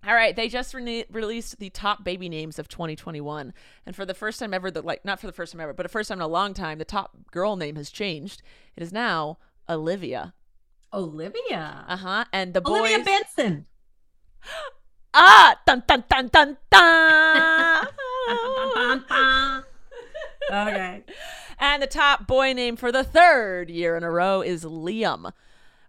All 0.06 0.14
right, 0.14 0.36
they 0.36 0.50
just 0.50 0.74
re- 0.74 1.06
released 1.12 1.60
the 1.60 1.70
top 1.70 2.04
baby 2.04 2.28
names 2.30 2.58
of 2.60 2.68
2021, 2.68 3.54
and 3.86 3.96
for 3.96 4.06
the 4.06 4.14
first 4.14 4.40
time 4.40 4.54
ever, 4.54 4.70
the 4.72 4.82
like 4.82 5.06
not 5.06 5.20
for 5.20 5.28
the 5.28 5.34
first 5.34 5.54
time 5.54 5.62
ever, 5.62 5.72
but 5.74 5.84
the 5.84 5.90
first 5.90 6.10
time 6.10 6.18
in 6.18 6.24
a 6.24 6.28
long 6.28 6.54
time, 6.54 6.78
the 6.78 6.84
top 6.86 7.12
girl 7.32 7.56
name 7.56 7.76
has 7.78 7.90
changed. 7.90 8.42
It 8.76 8.84
is 8.84 8.92
now 8.92 9.38
Olivia. 9.70 10.34
Olivia. 10.94 11.86
Uh 11.88 11.98
huh. 11.98 12.26
And 12.32 12.54
the 12.54 12.62
boys. 12.62 12.80
Olivia 12.80 13.04
Benson. 13.04 13.66
ah, 15.14 15.56
dun 15.66 15.84
dun 15.88 16.04
dun 16.10 16.28
dun 16.28 16.58
dun. 16.70 17.88
okay. 20.52 21.04
And 21.60 21.82
the 21.82 21.88
top 21.88 22.28
boy 22.28 22.54
name 22.54 22.76
for 22.76 22.92
the 22.92 23.04
third 23.04 23.70
year 23.70 23.96
in 23.96 24.04
a 24.04 24.12
row 24.12 24.42
is 24.42 24.66
Liam, 24.66 25.32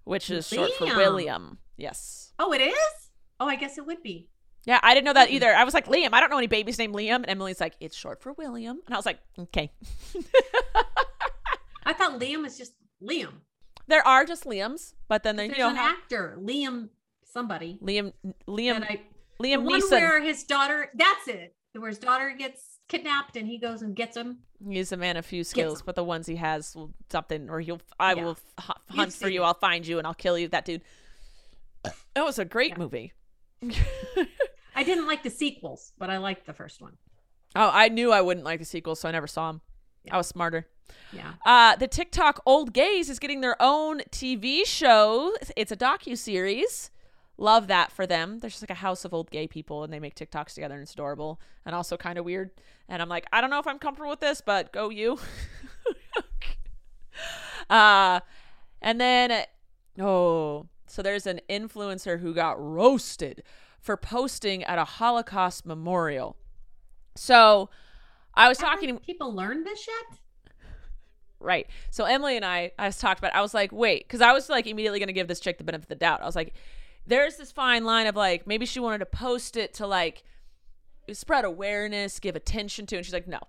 which 0.04 0.30
is 0.30 0.46
short 0.46 0.72
for 0.74 0.86
William. 0.86 1.58
Yes. 1.76 2.32
Oh, 2.38 2.52
it 2.52 2.60
is? 2.60 3.10
Oh, 3.40 3.48
I 3.48 3.56
guess 3.56 3.78
it 3.78 3.86
would 3.86 4.02
be. 4.02 4.28
Yeah, 4.66 4.80
I 4.82 4.94
didn't 4.94 5.04
know 5.04 5.12
that 5.12 5.30
either. 5.30 5.54
I 5.54 5.64
was 5.64 5.74
like, 5.74 5.86
Liam, 5.86 6.10
I 6.12 6.20
don't 6.20 6.30
know 6.30 6.38
any 6.38 6.46
babies 6.46 6.78
named 6.78 6.94
Liam. 6.94 7.16
And 7.16 7.28
Emily's 7.28 7.60
like, 7.60 7.74
it's 7.80 7.96
short 7.96 8.22
for 8.22 8.32
William. 8.32 8.80
And 8.86 8.94
I 8.94 8.96
was 8.96 9.04
like, 9.04 9.18
okay. 9.38 9.72
I 11.84 11.92
thought 11.92 12.18
Liam 12.18 12.42
was 12.42 12.56
just 12.56 12.72
Liam. 13.02 13.40
There 13.86 14.06
are 14.06 14.24
just 14.24 14.44
Liams, 14.44 14.94
but 15.08 15.22
then 15.22 15.36
there, 15.36 15.46
There's 15.46 15.58
you 15.58 15.64
know, 15.64 15.70
an 15.70 15.76
actor, 15.78 16.36
Liam 16.40 16.88
somebody. 17.24 17.78
Liam, 17.82 18.12
Liam, 18.48 18.82
I, 18.82 19.00
Liam 19.42 19.64
one 19.64 19.80
Neeson. 19.80 19.90
where 19.90 20.22
his 20.22 20.44
daughter, 20.44 20.90
that's 20.94 21.28
it. 21.28 21.54
Where 21.74 21.88
his 21.88 21.98
daughter 21.98 22.34
gets 22.38 22.78
kidnapped 22.88 23.36
and 23.36 23.48
he 23.48 23.58
goes 23.58 23.82
and 23.82 23.96
gets 23.96 24.16
him. 24.16 24.38
He's 24.66 24.92
a 24.92 24.96
man 24.96 25.16
of 25.16 25.26
few 25.26 25.42
skills, 25.44 25.82
but 25.82 25.96
the 25.96 26.04
ones 26.04 26.26
he 26.26 26.36
has 26.36 26.74
will 26.76 26.94
something, 27.10 27.50
or 27.50 27.60
he'll, 27.60 27.80
I 27.98 28.14
Yeah. 28.14 28.22
will 28.24 28.38
You've 28.58 28.96
hunt 28.96 29.12
for 29.12 29.28
you. 29.28 29.42
it. 29.42 29.46
I'll 29.46 29.54
find 29.54 29.86
you 29.86 29.98
and 29.98 30.06
I'll 30.06 30.14
kill 30.14 30.38
you. 30.38 30.48
That 30.48 30.64
dude. 30.64 30.82
That 32.14 32.24
was 32.24 32.38
a 32.38 32.44
great 32.44 32.70
Yeah. 32.70 32.78
movie. 32.78 33.12
I 34.76 34.82
didn't 34.82 35.06
like 35.06 35.22
the 35.22 35.30
sequels, 35.30 35.92
but 35.98 36.10
I 36.10 36.18
liked 36.18 36.46
the 36.46 36.52
first 36.52 36.80
one. 36.80 36.96
Oh, 37.56 37.70
I 37.72 37.88
knew 37.88 38.10
I 38.12 38.20
wouldn't 38.20 38.44
like 38.44 38.58
the 38.60 38.64
sequel, 38.64 38.94
so 38.96 39.08
I 39.08 39.12
never 39.12 39.26
saw 39.26 39.50
him. 39.50 39.60
Yeah. 40.04 40.14
I 40.14 40.16
was 40.18 40.26
smarter. 40.28 40.66
Yeah. 41.12 41.34
Uh, 41.44 41.76
the 41.76 41.86
TikTok 41.86 42.40
Old 42.44 42.72
Gays 42.72 43.08
is 43.08 43.18
getting 43.18 43.40
their 43.40 43.56
own 43.60 44.00
TV 44.10 44.66
show. 44.66 45.34
It's 45.56 45.72
a 45.72 45.76
docu 45.76 46.16
series. 46.18 46.90
Love 47.36 47.66
that 47.66 47.90
for 47.90 48.06
them. 48.06 48.38
There's 48.40 48.54
just 48.54 48.62
like 48.62 48.70
a 48.70 48.74
house 48.80 49.04
of 49.04 49.12
old 49.12 49.30
gay 49.30 49.48
people, 49.48 49.82
and 49.82 49.92
they 49.92 49.98
make 49.98 50.14
TikToks 50.14 50.54
together, 50.54 50.74
and 50.74 50.82
it's 50.82 50.92
adorable 50.92 51.40
and 51.66 51.74
also 51.74 51.96
kind 51.96 52.18
of 52.18 52.24
weird. 52.24 52.50
And 52.88 53.02
I'm 53.02 53.08
like, 53.08 53.26
I 53.32 53.40
don't 53.40 53.50
know 53.50 53.58
if 53.58 53.66
I'm 53.66 53.78
comfortable 53.78 54.10
with 54.10 54.20
this, 54.20 54.40
but 54.40 54.72
go 54.72 54.90
you. 54.90 55.18
uh, 57.70 58.20
and 58.80 59.00
then 59.00 59.44
oh, 60.00 60.66
so 60.86 61.02
there's 61.02 61.26
an 61.26 61.40
influencer 61.48 62.20
who 62.20 62.34
got 62.34 62.60
roasted 62.60 63.42
for 63.80 63.96
posting 63.96 64.62
at 64.64 64.78
a 64.78 64.84
Holocaust 64.84 65.66
memorial. 65.66 66.36
So 67.16 67.68
I 68.34 68.48
was 68.48 68.58
talking 68.58 68.88
to 68.88 68.94
Haven't 68.94 69.06
people 69.06 69.34
learned 69.34 69.66
this 69.66 69.86
yet? 69.86 70.18
Right. 71.44 71.68
So 71.90 72.04
Emily 72.04 72.36
and 72.36 72.44
I, 72.44 72.72
I 72.78 72.86
was 72.86 72.98
talked 72.98 73.18
about. 73.18 73.34
I 73.34 73.42
was 73.42 73.54
like, 73.54 73.72
wait, 73.72 74.06
because 74.06 74.20
I 74.20 74.32
was 74.32 74.48
like 74.48 74.66
immediately 74.66 74.98
going 74.98 75.08
to 75.08 75.12
give 75.12 75.28
this 75.28 75.40
chick 75.40 75.58
the 75.58 75.64
benefit 75.64 75.84
of 75.84 75.88
the 75.88 75.94
doubt. 75.94 76.22
I 76.22 76.26
was 76.26 76.36
like, 76.36 76.54
there's 77.06 77.36
this 77.36 77.52
fine 77.52 77.84
line 77.84 78.06
of 78.06 78.16
like 78.16 78.46
maybe 78.46 78.66
she 78.66 78.80
wanted 78.80 78.98
to 78.98 79.06
post 79.06 79.56
it 79.56 79.74
to 79.74 79.86
like 79.86 80.24
spread 81.12 81.44
awareness, 81.44 82.18
give 82.18 82.34
attention 82.34 82.86
to, 82.86 82.96
and 82.96 83.04
she's 83.04 83.12
like, 83.12 83.28
no, 83.28 83.40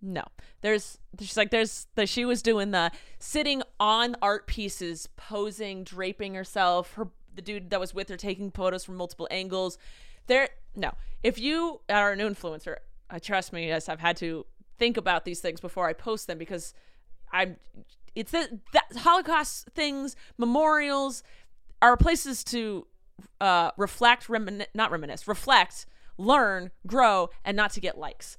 no. 0.00 0.22
There's 0.60 0.98
she's 1.18 1.36
like 1.36 1.50
there's 1.50 1.88
the 1.96 2.06
she 2.06 2.24
was 2.24 2.42
doing 2.42 2.70
the 2.70 2.92
sitting 3.18 3.62
on 3.78 4.16
art 4.22 4.46
pieces, 4.46 5.08
posing, 5.16 5.84
draping 5.84 6.34
herself. 6.34 6.94
Her 6.94 7.08
the 7.34 7.42
dude 7.42 7.70
that 7.70 7.80
was 7.80 7.94
with 7.94 8.08
her 8.08 8.16
taking 8.16 8.50
photos 8.50 8.84
from 8.84 8.96
multiple 8.96 9.28
angles. 9.30 9.78
There, 10.26 10.48
no. 10.74 10.92
If 11.22 11.38
you 11.38 11.80
are 11.88 12.12
an 12.12 12.18
influencer, 12.18 12.76
I 13.08 13.18
trust 13.18 13.52
me. 13.52 13.68
Yes, 13.68 13.88
I've 13.88 14.00
had 14.00 14.16
to 14.18 14.46
think 14.78 14.96
about 14.96 15.24
these 15.24 15.40
things 15.40 15.60
before 15.60 15.86
I 15.86 15.92
post 15.92 16.26
them 16.26 16.38
because 16.38 16.74
I'm. 17.32 17.56
It's 18.14 18.32
the 18.32 18.60
that 18.72 18.84
Holocaust 18.98 19.68
things, 19.74 20.16
memorials, 20.36 21.22
are 21.80 21.96
places 21.96 22.42
to 22.44 22.86
uh, 23.40 23.70
reflect, 23.76 24.26
remin- 24.28 24.66
not 24.74 24.90
reminisce, 24.90 25.26
reflect, 25.28 25.86
learn, 26.18 26.70
grow, 26.86 27.30
and 27.44 27.56
not 27.56 27.70
to 27.72 27.80
get 27.80 27.98
likes. 27.98 28.36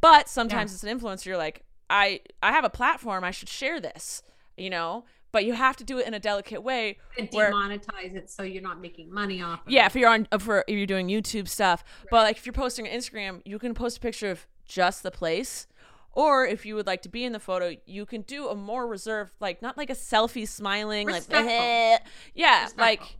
But 0.00 0.28
sometimes 0.28 0.70
Yeah. 0.72 0.74
as 0.76 0.84
an 0.84 0.98
influencer, 0.98 1.26
you're 1.26 1.36
like, 1.36 1.64
I 1.90 2.20
I 2.42 2.52
have 2.52 2.64
a 2.64 2.70
platform, 2.70 3.22
I 3.24 3.30
should 3.30 3.48
share 3.48 3.80
this, 3.80 4.22
you 4.56 4.70
know. 4.70 5.04
But 5.32 5.44
you 5.44 5.52
have 5.52 5.76
to 5.76 5.84
do 5.84 5.98
it 5.98 6.08
in 6.08 6.14
a 6.14 6.18
delicate 6.18 6.60
way. 6.62 6.98
And 7.16 7.28
where- 7.30 7.52
demonetize 7.52 8.16
it 8.16 8.28
so 8.30 8.42
you're 8.42 8.62
not 8.62 8.80
making 8.80 9.12
money 9.12 9.40
off. 9.42 9.60
Of 9.64 9.70
yeah, 9.72 9.84
it. 9.84 9.86
if 9.88 9.94
you're 9.96 10.08
on 10.10 10.26
for 10.40 10.64
if 10.66 10.74
you're 10.76 10.86
doing 10.86 11.06
YouTube 11.08 11.46
stuff, 11.46 11.84
but 12.10 12.22
like 12.24 12.36
if 12.38 12.46
you're 12.46 12.52
posting 12.52 12.86
on 12.88 12.92
Instagram, 12.92 13.42
you 13.44 13.58
can 13.60 13.74
post 13.74 13.98
a 13.98 14.00
picture 14.00 14.30
of 14.30 14.46
just 14.64 15.02
the 15.04 15.10
place. 15.12 15.66
Or 16.12 16.44
if 16.44 16.66
you 16.66 16.74
would 16.74 16.86
like 16.86 17.02
to 17.02 17.08
be 17.08 17.24
in 17.24 17.32
the 17.32 17.38
photo, 17.38 17.76
you 17.86 18.04
can 18.04 18.22
do 18.22 18.48
a 18.48 18.54
more 18.54 18.86
reserved, 18.86 19.32
like 19.40 19.62
not 19.62 19.76
like 19.76 19.90
a 19.90 19.94
selfie 19.94 20.46
smiling, 20.46 21.06
Respectful. 21.06 21.46
like 21.46 22.02
yeah, 22.34 22.64
Respectful. 22.64 22.84
like 22.84 23.16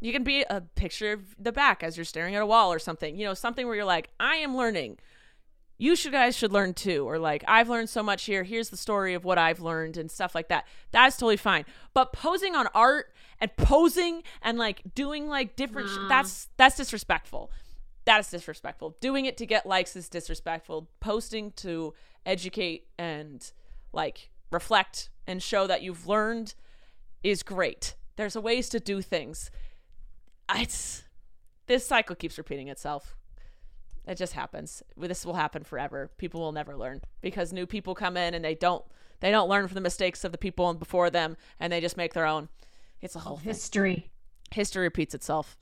you 0.00 0.12
can 0.12 0.24
be 0.24 0.44
a 0.50 0.60
picture 0.60 1.12
of 1.12 1.36
the 1.38 1.52
back 1.52 1.84
as 1.84 1.96
you're 1.96 2.04
staring 2.04 2.34
at 2.34 2.42
a 2.42 2.46
wall 2.46 2.72
or 2.72 2.80
something. 2.80 3.16
You 3.16 3.26
know, 3.26 3.34
something 3.34 3.66
where 3.66 3.76
you're 3.76 3.84
like, 3.84 4.10
I 4.18 4.36
am 4.36 4.56
learning. 4.56 4.98
You 5.78 5.94
should 5.96 6.12
guys 6.12 6.36
should 6.36 6.52
learn 6.52 6.74
too, 6.74 7.08
or 7.08 7.18
like 7.18 7.44
I've 7.46 7.68
learned 7.68 7.88
so 7.88 8.02
much 8.02 8.24
here. 8.24 8.42
Here's 8.42 8.70
the 8.70 8.76
story 8.76 9.14
of 9.14 9.24
what 9.24 9.38
I've 9.38 9.60
learned 9.60 9.96
and 9.96 10.10
stuff 10.10 10.34
like 10.34 10.48
that. 10.48 10.66
That's 10.90 11.16
totally 11.16 11.36
fine. 11.36 11.64
But 11.94 12.12
posing 12.12 12.54
on 12.56 12.66
art 12.74 13.12
and 13.40 13.54
posing 13.56 14.22
and 14.42 14.58
like 14.58 14.82
doing 14.94 15.28
like 15.28 15.56
different 15.56 15.88
sh- 15.88 15.96
mm. 15.96 16.08
that's 16.08 16.48
that's 16.56 16.76
disrespectful. 16.76 17.50
That 18.04 18.20
is 18.20 18.30
disrespectful. 18.30 18.96
Doing 19.00 19.26
it 19.26 19.36
to 19.38 19.46
get 19.46 19.66
likes 19.66 19.94
is 19.94 20.08
disrespectful. 20.08 20.88
Posting 21.00 21.52
to 21.52 21.94
educate 22.26 22.86
and 22.98 23.52
like 23.92 24.30
reflect 24.50 25.10
and 25.26 25.42
show 25.42 25.66
that 25.66 25.82
you've 25.82 26.06
learned 26.06 26.54
is 27.22 27.42
great. 27.42 27.94
There's 28.16 28.36
a 28.36 28.40
ways 28.40 28.68
to 28.70 28.80
do 28.80 29.00
things. 29.00 29.50
It's 30.54 31.04
this 31.66 31.86
cycle 31.86 32.16
keeps 32.16 32.38
repeating 32.38 32.68
itself. 32.68 33.16
It 34.06 34.16
just 34.16 34.32
happens. 34.32 34.82
This 34.96 35.24
will 35.24 35.34
happen 35.34 35.62
forever. 35.62 36.10
People 36.18 36.40
will 36.40 36.52
never 36.52 36.76
learn 36.76 37.00
because 37.20 37.52
new 37.52 37.66
people 37.66 37.94
come 37.94 38.16
in 38.16 38.34
and 38.34 38.44
they 38.44 38.54
don't 38.54 38.84
they 39.20 39.30
don't 39.30 39.48
learn 39.48 39.68
from 39.68 39.76
the 39.76 39.80
mistakes 39.80 40.24
of 40.24 40.32
the 40.32 40.38
people 40.38 40.74
before 40.74 41.08
them 41.08 41.36
and 41.60 41.72
they 41.72 41.80
just 41.80 41.96
make 41.96 42.12
their 42.12 42.26
own. 42.26 42.48
It's 43.00 43.14
a 43.14 43.20
whole 43.20 43.36
thing. 43.36 43.46
history. 43.46 44.10
History 44.50 44.82
repeats 44.82 45.14
itself 45.14 45.56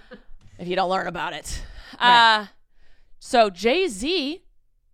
if 0.58 0.66
you 0.66 0.76
don't 0.76 0.90
learn 0.90 1.06
about 1.06 1.32
it. 1.32 1.62
Uh 1.98 2.46
so 3.18 3.48
Jay-Z 3.48 4.42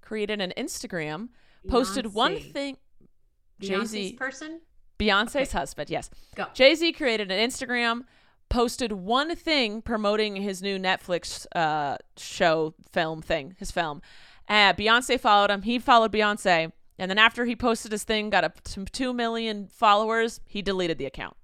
created 0.02 0.40
an 0.40 0.52
Instagram, 0.56 1.28
posted 1.68 2.12
one 2.12 2.38
thing. 2.40 2.76
Jay 3.60 3.84
Z 3.84 4.12
person. 4.14 4.60
Beyonce's 4.98 5.36
Okay. 5.36 5.58
husband, 5.58 5.90
yes. 5.90 6.10
Go. 6.34 6.46
Jay 6.54 6.74
Z 6.74 6.92
created 6.92 7.30
an 7.30 7.48
Instagram, 7.48 8.02
posted 8.48 8.92
one 8.92 9.34
thing 9.34 9.80
promoting 9.82 10.36
his 10.36 10.62
new 10.62 10.78
Netflix 10.78 11.46
uh, 11.56 11.96
show 12.16 12.74
film 12.92 13.22
thing, 13.22 13.54
his 13.58 13.70
film. 13.70 14.02
Uh, 14.48 14.72
Beyonce 14.74 15.18
followed 15.18 15.50
him. 15.50 15.62
He 15.62 15.78
followed 15.78 16.12
Beyonce. 16.12 16.72
And 16.98 17.10
then 17.10 17.18
after 17.18 17.44
he 17.46 17.56
posted 17.56 17.90
his 17.90 18.04
thing, 18.04 18.30
got 18.30 18.44
up 18.44 18.60
to 18.64 18.84
2 18.84 19.12
million 19.14 19.66
followers, 19.68 20.40
he 20.46 20.60
deleted 20.62 20.98
the 20.98 21.06
account. 21.06 21.36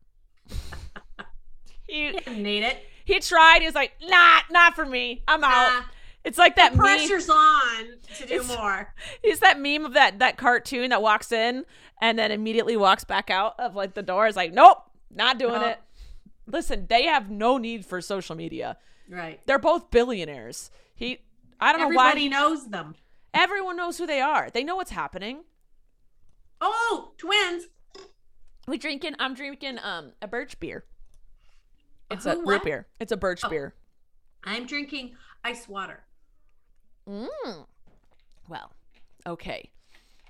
he, 1.87 2.12
Didn't 2.12 2.42
need 2.42 2.62
it. 2.64 2.79
he 3.05 3.18
tried. 3.21 3.61
He 3.61 3.66
was 3.66 3.75
like, 3.75 3.92
nah, 4.07 4.40
not 4.51 4.75
for 4.75 4.85
me. 4.85 5.23
I'm 5.27 5.42
out. 5.42 5.85
It's 6.29 6.37
like 6.38 6.57
that 6.57 6.73
meme. 6.77 6.85
Pressure's 6.85 7.31
on 7.31 7.85
to 8.17 8.27
do 8.27 8.35
It's- 8.35 8.49
more. 8.57 8.95
It's 9.23 9.41
that 9.41 9.59
meme 9.59 9.87
of 9.87 9.95
that 9.95 10.19
that 10.19 10.37
cartoon 10.37 10.91
that 10.91 11.01
walks 11.01 11.33
in 11.33 11.64
and 12.03 12.19
then 12.19 12.31
immediately 12.31 12.77
walks 12.77 13.03
back 13.05 13.31
out 13.31 13.59
of 13.59 13.75
like 13.75 13.95
the 13.95 14.03
door. 14.03 14.27
It's 14.27 14.37
like, 14.37 14.53
nope, 14.53 14.79
not 15.11 15.38
doing 15.38 15.55
Nope. 15.55 15.67
it. 15.71 15.81
Listen, 16.47 16.87
they 16.87 17.05
have 17.07 17.31
no 17.31 17.57
need 17.57 17.87
for 17.87 18.03
social 18.03 18.37
media. 18.37 18.77
Right. 19.09 19.41
They're 19.47 19.59
both 19.59 19.91
billionaires. 19.91 20.71
He, 20.95 21.19
I 21.59 21.73
don't 21.73 21.81
Everybody 21.81 22.29
know 22.29 22.37
why. 22.37 22.43
Everybody 22.43 22.55
knows 22.59 22.69
them. 22.69 22.95
Everyone 23.33 23.77
knows 23.77 23.97
who 23.97 24.07
they 24.07 24.21
are. 24.21 24.51
They 24.51 24.64
know 24.64 24.77
what's 24.77 24.91
happening. 24.91 25.45
Oh, 26.61 27.12
twins. 27.17 27.69
We 28.67 28.77
drinking. 28.77 29.14
I'm 29.19 29.33
drinking 29.35 29.79
um 29.83 30.12
a 30.21 30.29
birch 30.29 30.61
beer. 30.61 30.85
It's 32.11 32.27
A 32.27 32.37
root 32.37 32.64
beer. 32.64 32.87
It's 33.01 33.12
a 33.12 33.17
birch 33.17 33.41
Oh. 33.45 33.49
beer. 33.49 33.75
I'm 34.45 34.67
drinking 34.67 35.14
ice 35.43 35.67
water. 35.69 36.05
Mm. 37.09 37.66
Well, 38.49 38.73
okay, 39.27 39.71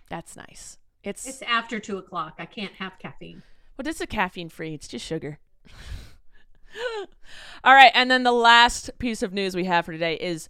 that's 0.08 0.36
nice. 0.36 0.78
It's, 1.02 1.26
It's 1.26 1.42
after 1.42 1.80
two 1.80 1.98
o'clock. 1.98 2.34
I 2.38 2.46
can't 2.46 2.74
have 2.74 2.98
caffeine. 2.98 3.42
Well, 3.76 3.82
this 3.84 4.00
is 4.00 4.06
caffeine 4.06 4.48
free. 4.48 4.72
It's 4.74 4.88
just 4.88 5.04
sugar. 5.04 5.38
All 7.64 7.74
right, 7.74 7.90
and 7.94 8.10
then 8.10 8.22
the 8.24 8.32
last 8.32 8.90
piece 8.98 9.22
of 9.22 9.32
news 9.32 9.56
we 9.56 9.64
have 9.64 9.86
for 9.86 9.92
today 9.92 10.16
is 10.16 10.48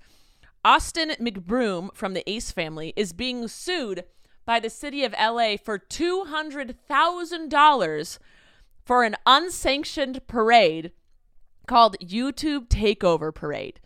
Austin 0.65 1.11
McBroom 1.21 1.95
from 1.95 2.15
the 2.15 2.29
Ace 2.29 2.51
family 2.51 2.93
is 2.97 3.13
being 3.13 3.47
sued 3.49 4.05
by 4.45 4.59
the 4.61 4.71
city 4.71 5.05
of 5.05 5.15
LA 5.19 5.57
for 5.63 5.79
$200,000 5.79 8.19
for 8.85 9.05
an 9.05 9.17
unsanctioned 9.27 10.27
parade 10.27 10.93
called 11.67 11.97
YouTube 12.01 12.69
Takeover 12.69 13.35
Parade. 13.35 13.81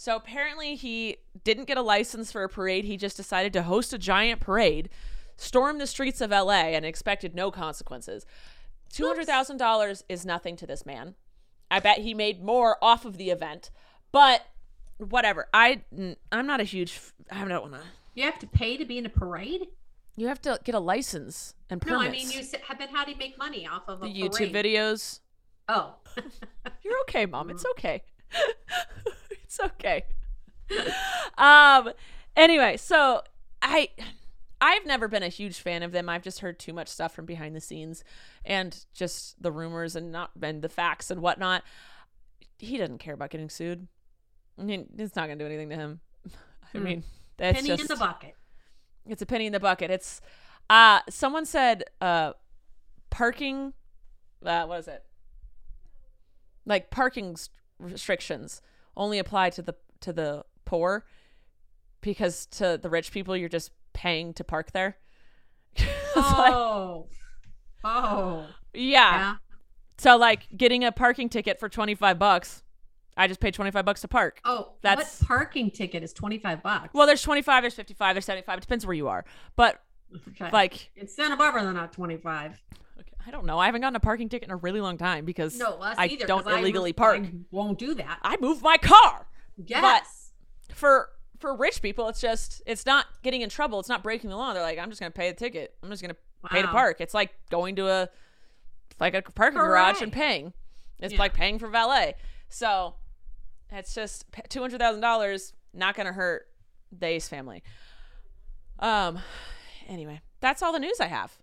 So 0.00 0.16
apparently 0.16 0.76
he 0.76 1.18
didn't 1.44 1.66
get 1.66 1.76
a 1.76 1.82
license 1.82 2.32
for 2.32 2.42
a 2.42 2.48
parade. 2.48 2.86
He 2.86 2.96
just 2.96 3.18
decided 3.18 3.52
to 3.52 3.64
host 3.64 3.92
a 3.92 3.98
giant 3.98 4.40
parade, 4.40 4.88
storm 5.36 5.76
the 5.76 5.86
streets 5.86 6.22
of 6.22 6.30
LA, 6.30 6.70
and 6.72 6.86
expected 6.86 7.34
no 7.34 7.50
consequences. 7.50 8.24
$200,000 8.94 10.02
is 10.08 10.24
nothing 10.24 10.56
to 10.56 10.66
this 10.66 10.86
man. 10.86 11.16
I 11.70 11.80
bet 11.80 11.98
he 11.98 12.14
made 12.14 12.42
more 12.42 12.78
off 12.80 13.04
of 13.04 13.18
the 13.18 13.28
event, 13.28 13.70
but 14.10 14.46
whatever. 14.96 15.48
I 15.52 15.82
I'm 16.32 16.46
not 16.46 16.60
a 16.60 16.64
huge 16.64 16.98
I 17.30 17.44
don't 17.44 17.60
want 17.60 17.74
to. 17.74 17.82
You 18.14 18.24
have 18.24 18.38
to 18.38 18.46
pay 18.46 18.78
to 18.78 18.86
be 18.86 18.96
in 18.96 19.04
a 19.04 19.10
parade? 19.10 19.68
You 20.16 20.28
have 20.28 20.40
to 20.42 20.58
get 20.64 20.74
a 20.74 20.80
license 20.80 21.54
and 21.68 21.84
No. 21.86 22.00
I 22.00 22.08
mean 22.08 22.30
you 22.30 22.42
said 22.42 22.62
then 22.78 22.88
how 22.88 23.04
do 23.04 23.10
you 23.10 23.18
make 23.18 23.36
money 23.36 23.66
off 23.66 23.82
of 23.86 24.02
a 24.02 24.06
the 24.06 24.14
YouTube 24.14 24.50
parade? 24.50 24.54
videos. 24.54 25.20
Oh. 25.68 25.96
You're 26.82 27.00
okay, 27.02 27.26
mom. 27.26 27.50
It's 27.50 27.66
okay. 27.72 28.02
it's 29.50 29.58
okay. 29.60 30.04
um 31.36 31.90
anyway, 32.36 32.76
so 32.76 33.22
I 33.60 33.88
I've 34.60 34.86
never 34.86 35.08
been 35.08 35.22
a 35.22 35.28
huge 35.28 35.58
fan 35.58 35.82
of 35.82 35.90
them. 35.92 36.08
I've 36.08 36.22
just 36.22 36.40
heard 36.40 36.58
too 36.58 36.72
much 36.72 36.88
stuff 36.88 37.14
from 37.14 37.24
behind 37.26 37.56
the 37.56 37.60
scenes 37.60 38.04
and 38.44 38.84
just 38.94 39.42
the 39.42 39.50
rumors 39.50 39.96
and 39.96 40.12
not 40.12 40.30
and 40.40 40.62
the 40.62 40.68
facts 40.68 41.10
and 41.10 41.20
whatnot. 41.20 41.62
He 42.58 42.76
doesn't 42.76 42.98
care 42.98 43.14
about 43.14 43.30
getting 43.30 43.48
sued. 43.48 43.88
I 44.58 44.62
mean, 44.62 44.86
it's 44.98 45.16
not 45.16 45.22
gonna 45.26 45.36
do 45.36 45.46
anything 45.46 45.70
to 45.70 45.76
him. 45.76 46.00
I 46.74 46.78
Hmm. 46.78 46.84
mean, 46.84 47.04
that's 47.36 47.58
a 47.58 47.62
Penny 47.62 47.68
just 47.76 47.82
in 47.82 47.86
the 47.88 47.96
bucket. 47.96 48.36
it's 49.06 49.22
a 49.22 49.26
penny 49.26 49.46
in 49.46 49.52
the 49.52 49.60
bucket. 49.60 49.90
It's 49.90 50.20
uh 50.68 51.00
someone 51.08 51.46
said 51.46 51.84
uh 52.00 52.34
parking 53.08 53.72
uh 54.46 54.66
what 54.66 54.78
is 54.80 54.88
it? 54.88 55.04
Like 56.66 56.90
parking 56.90 57.32
s- 57.32 57.48
restrictions 57.78 58.60
only 58.96 59.18
apply 59.18 59.50
to 59.50 59.62
the 59.62 59.74
to 60.00 60.12
the 60.12 60.44
poor 60.64 61.04
because 62.00 62.46
to 62.46 62.78
the 62.80 62.88
rich 62.88 63.12
people 63.12 63.36
you're 63.36 63.48
just 63.48 63.70
paying 63.92 64.32
to 64.34 64.44
park 64.44 64.72
there. 64.72 64.96
It's 65.76 66.16
like- 66.16 66.52
Oh. 66.52 67.06
oh. 67.84 68.46
yeah. 68.74 68.80
Yeah. 69.18 69.34
So 69.98 70.16
like 70.16 70.48
getting 70.56 70.84
a 70.84 70.92
parking 70.92 71.28
ticket 71.28 71.60
for 71.60 71.68
25 71.68 72.18
bucks, 72.18 72.62
I 73.16 73.28
just 73.28 73.40
pay 73.40 73.50
25 73.50 73.84
bucks 73.84 74.00
to 74.00 74.08
park. 74.08 74.40
Oh, 74.44 74.72
That's- 74.82 75.20
what 75.20 75.28
parking 75.28 75.70
ticket 75.70 76.02
is 76.02 76.12
25 76.12 76.62
bucks? 76.62 76.94
Well, 76.94 77.06
there's 77.06 77.22
25, 77.22 77.62
there's 77.62 77.74
55, 77.74 78.14
there's 78.14 78.24
75. 78.24 78.58
It 78.58 78.60
depends 78.62 78.86
where 78.86 78.94
you 78.94 79.08
are. 79.08 79.24
But 79.56 79.80
okay. 80.28 80.50
like 80.52 80.90
in 80.96 81.06
Santa 81.06 81.36
Barbara 81.36 81.62
they're 81.62 81.72
not 81.72 81.92
25. 81.92 82.60
I 83.26 83.30
don't 83.30 83.44
know. 83.46 83.58
I 83.58 83.66
haven't 83.66 83.80
gotten 83.82 83.96
a 83.96 84.00
parking 84.00 84.28
ticket 84.28 84.48
in 84.48 84.52
a 84.52 84.56
really 84.56 84.80
long 84.80 84.96
time 84.98 85.24
because 85.24 85.58
No, 85.58 85.78
I 85.80 86.06
either. 86.06 86.26
don't 86.26 86.46
I 86.46 86.58
illegally 86.60 86.90
was- 86.92 86.96
park. 86.96 87.20
I 87.20 87.32
won't 87.50 87.78
do 87.78 87.94
that. 87.94 88.18
I 88.22 88.36
move 88.40 88.62
my 88.62 88.76
car. 88.76 89.26
yes. 89.56 90.32
For 90.74 91.08
for 91.38 91.56
rich 91.56 91.80
people, 91.82 92.08
it's 92.08 92.20
just 92.20 92.62
it's 92.66 92.84
not 92.86 93.06
getting 93.22 93.40
in 93.42 93.48
trouble. 93.48 93.80
It's 93.80 93.88
not 93.88 94.02
breaking 94.02 94.30
the 94.30 94.36
law. 94.36 94.52
They're 94.52 94.62
like, 94.62 94.78
I'm 94.78 94.88
just 94.90 95.00
gonna 95.00 95.10
pay 95.10 95.30
the 95.30 95.36
ticket. 95.36 95.74
I'm 95.82 95.90
just 95.90 96.02
gonna 96.02 96.16
pay 96.50 96.62
to 96.62 96.68
park. 96.68 97.00
It's 97.00 97.14
like 97.14 97.30
going 97.50 97.76
to 97.76 97.88
a 97.88 98.08
like 98.98 99.14
a 99.14 99.22
parking 99.22 99.58
garage 99.58 100.00
and 100.02 100.12
paying. 100.12 100.52
It's 100.98 101.14
Yeah. 101.14 101.18
like 101.18 101.34
paying 101.34 101.58
for 101.58 101.68
valet. 101.68 102.14
So 102.48 102.94
it's 103.70 103.94
just 103.94 104.24
two 104.48 104.60
hundred 104.60 104.80
thousand 104.80 105.00
dollars. 105.00 105.52
Not 105.72 105.94
gonna 105.96 106.12
hurt 106.12 106.46
the 106.92 107.06
Ace 107.06 107.28
family. 107.28 107.62
Um. 108.78 109.18
Anyway, 109.88 110.20
that's 110.40 110.62
all 110.62 110.72
the 110.72 110.78
news 110.78 111.00
I 111.00 111.06
have. 111.06 111.36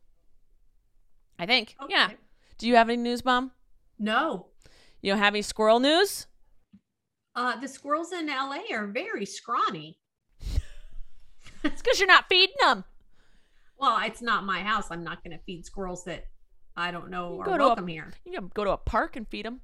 I 1.39 1.45
think. 1.45 1.75
Yeah. 1.89 2.09
Do 2.57 2.67
you 2.67 2.75
have 2.75 2.89
any 2.89 3.01
news, 3.01 3.23
Mom? 3.23 3.51
No. 3.99 4.47
You 5.01 5.11
don't 5.11 5.19
have 5.19 5.33
any 5.33 5.41
squirrel 5.43 5.79
news? 5.79 6.27
Uh, 7.35 7.59
the 7.59 7.67
squirrels 7.67 8.11
in 8.11 8.27
LA 8.27 8.61
are 8.71 8.87
very 8.87 9.25
scrawny. 9.25 9.99
It's 11.63 11.81
because 11.81 11.99
you're 11.99 12.07
not 12.07 12.25
feeding 12.29 12.55
them. 12.61 12.83
Well, 13.79 13.99
it's 14.03 14.21
not 14.21 14.43
my 14.45 14.61
house. 14.61 14.87
I'm 14.89 15.03
not 15.03 15.23
going 15.23 15.37
to 15.37 15.43
feed 15.43 15.65
squirrels 15.65 16.03
that 16.05 16.25
I 16.75 16.91
don't 16.91 17.09
know 17.09 17.39
are 17.41 17.45
go 17.45 17.57
to 17.57 17.63
a- 17.63 17.67
welcome 17.67 17.87
here. 17.87 18.11
You 18.25 18.31
can 18.33 18.51
go 18.53 18.63
to 18.63 18.71
a 18.71 18.77
park 18.77 19.15
and 19.15 19.27
feed 19.27 19.45
them. 19.45 19.61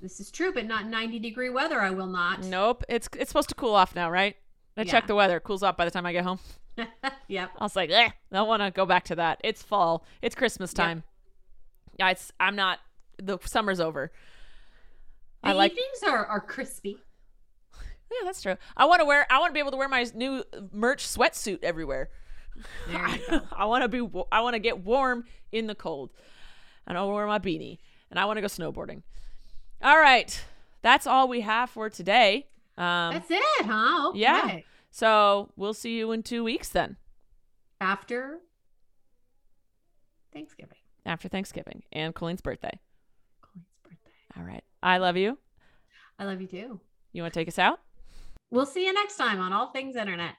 This 0.00 0.20
is 0.20 0.30
true, 0.30 0.52
but 0.52 0.66
not 0.66 0.86
90 0.86 1.18
degree 1.20 1.50
weather. 1.50 1.80
I 1.80 1.90
will 1.90 2.06
not. 2.06 2.44
Nope. 2.44 2.84
It's 2.88 3.08
it's 3.18 3.30
supposed 3.30 3.48
to 3.50 3.54
cool 3.54 3.74
off 3.74 3.94
now, 3.94 4.10
right? 4.10 4.36
I 4.76 4.82
Yeah. 4.82 4.90
checked 4.90 5.08
the 5.08 5.14
weather. 5.14 5.38
It 5.38 5.44
cools 5.44 5.62
off 5.62 5.76
by 5.76 5.84
the 5.84 5.90
time 5.90 6.06
I 6.06 6.12
get 6.12 6.24
home. 6.24 6.38
yep. 7.28 7.50
I 7.58 7.64
was 7.64 7.76
like, 7.76 7.90
eh, 7.90 8.08
I 8.08 8.36
don't 8.36 8.48
want 8.48 8.62
to 8.62 8.70
go 8.70 8.86
back 8.86 9.04
to 9.04 9.16
that. 9.16 9.40
It's 9.44 9.62
fall. 9.62 10.04
It's 10.22 10.34
Christmas 10.34 10.72
time. 10.72 11.02
Yeah, 11.98 12.10
it's. 12.10 12.32
I'm 12.38 12.56
not. 12.56 12.78
The 13.18 13.38
summer's 13.44 13.80
over. 13.80 14.12
The 15.42 15.50
I 15.50 15.52
like. 15.52 15.72
evenings 15.72 16.02
are, 16.06 16.26
are 16.26 16.40
crispy. 16.40 16.98
Yeah, 17.74 18.24
that's 18.24 18.42
true. 18.42 18.56
I 18.76 18.84
want 18.84 19.00
to 19.00 19.04
wear. 19.04 19.26
I 19.30 19.38
want 19.38 19.50
to 19.50 19.54
be 19.54 19.60
able 19.60 19.72
to 19.72 19.76
wear 19.76 19.88
my 19.88 20.06
new 20.14 20.44
merch 20.72 21.06
sweatsuit 21.06 21.62
everywhere. 21.62 22.10
Go. 22.90 23.40
I 23.56 23.64
want 23.64 23.82
to 23.82 23.88
be. 23.88 24.06
I 24.30 24.40
want 24.40 24.54
to 24.54 24.60
get 24.60 24.84
warm 24.84 25.24
in 25.52 25.66
the 25.66 25.74
cold, 25.74 26.10
and 26.86 26.96
I 26.96 27.02
want 27.02 27.12
to 27.12 27.16
wear 27.16 27.26
my 27.26 27.38
beanie, 27.38 27.78
and 28.10 28.20
I 28.20 28.26
want 28.26 28.36
to 28.36 28.40
go 28.40 28.46
snowboarding. 28.46 29.02
All 29.82 29.98
right, 29.98 30.42
that's 30.82 31.06
all 31.06 31.28
we 31.28 31.40
have 31.42 31.70
for 31.70 31.90
today. 31.90 32.46
Um, 32.78 33.14
That's 33.14 33.30
it, 33.30 33.66
huh? 33.66 34.10
Okay. 34.10 34.18
yeah. 34.18 34.60
So 34.96 35.52
we'll 35.56 35.74
see 35.74 35.98
you 35.98 36.10
in 36.12 36.22
two 36.22 36.42
weeks 36.42 36.70
then, 36.70 36.96
After 37.82 38.38
Thanksgiving. 40.32 40.78
after 41.04 41.28
Thanksgiving 41.28 41.82
and 41.92 42.14
Colleen's 42.14 42.40
birthday. 42.40 42.78
Colleen's 43.42 43.68
birthday. 43.84 44.10
All 44.38 44.42
right, 44.44 44.64
I 44.82 44.96
love 44.96 45.18
you. 45.18 45.36
I 46.18 46.24
love 46.24 46.40
you 46.40 46.46
too. 46.46 46.80
You 47.12 47.20
want 47.22 47.34
to 47.34 47.40
take 47.40 47.48
us 47.48 47.58
out? 47.58 47.80
We'll 48.50 48.64
see 48.64 48.86
you 48.86 48.92
next 48.94 49.16
time 49.16 49.38
on 49.38 49.52
All 49.52 49.66
Things 49.66 49.96
Internet. 49.96 50.36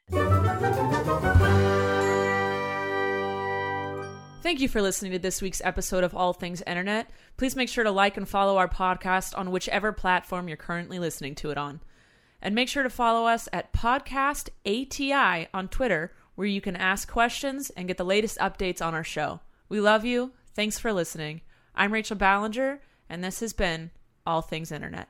Thank 4.41 4.59
you 4.61 4.69
for 4.69 4.81
listening 4.81 5.11
to 5.11 5.19
this 5.19 5.39
week's 5.41 5.61
episode 5.63 6.03
of 6.03 6.15
All 6.15 6.31
Things 6.33 6.63
Internet. 6.65 7.09
Please 7.35 7.55
make 7.55 7.67
sure 7.69 7.83
to 7.83 7.91
like 7.91 8.17
and 8.17 8.27
follow 8.27 8.57
our 8.57 8.69
podcast 8.69 9.37
on 9.37 9.51
whichever 9.51 9.91
platform 9.91 10.47
you're 10.47 10.57
currently 10.57 10.97
listening 10.99 11.35
to 11.35 11.51
it 11.51 11.57
on. 11.59 11.81
And 12.41 12.53
make 12.53 12.69
sure 12.69 12.83
to 12.83 12.89
follow 12.89 13.27
us 13.27 13.49
at 13.51 13.73
Podcast 13.73 14.49
ATI 14.65 15.47
on 15.53 15.67
Twitter, 15.67 16.13
where 16.35 16.47
you 16.47 16.61
can 16.61 16.75
ask 16.75 17.09
questions 17.09 17.71
and 17.71 17.87
get 17.87 17.97
the 17.97 18.03
latest 18.05 18.37
updates 18.37 18.85
on 18.85 18.93
our 18.93 19.03
show. 19.03 19.39
We 19.69 19.81
love 19.81 20.05
you. 20.05 20.33
Thanks 20.53 20.77
for 20.77 20.93
listening. 20.93 21.41
I'm 21.75 21.91
Rachel 21.91 22.15
Ballinger, 22.15 22.81
and 23.09 23.23
this 23.23 23.39
has 23.39 23.53
been 23.53 23.91
All 24.25 24.41
Things 24.41 24.71
Internet. 24.71 25.09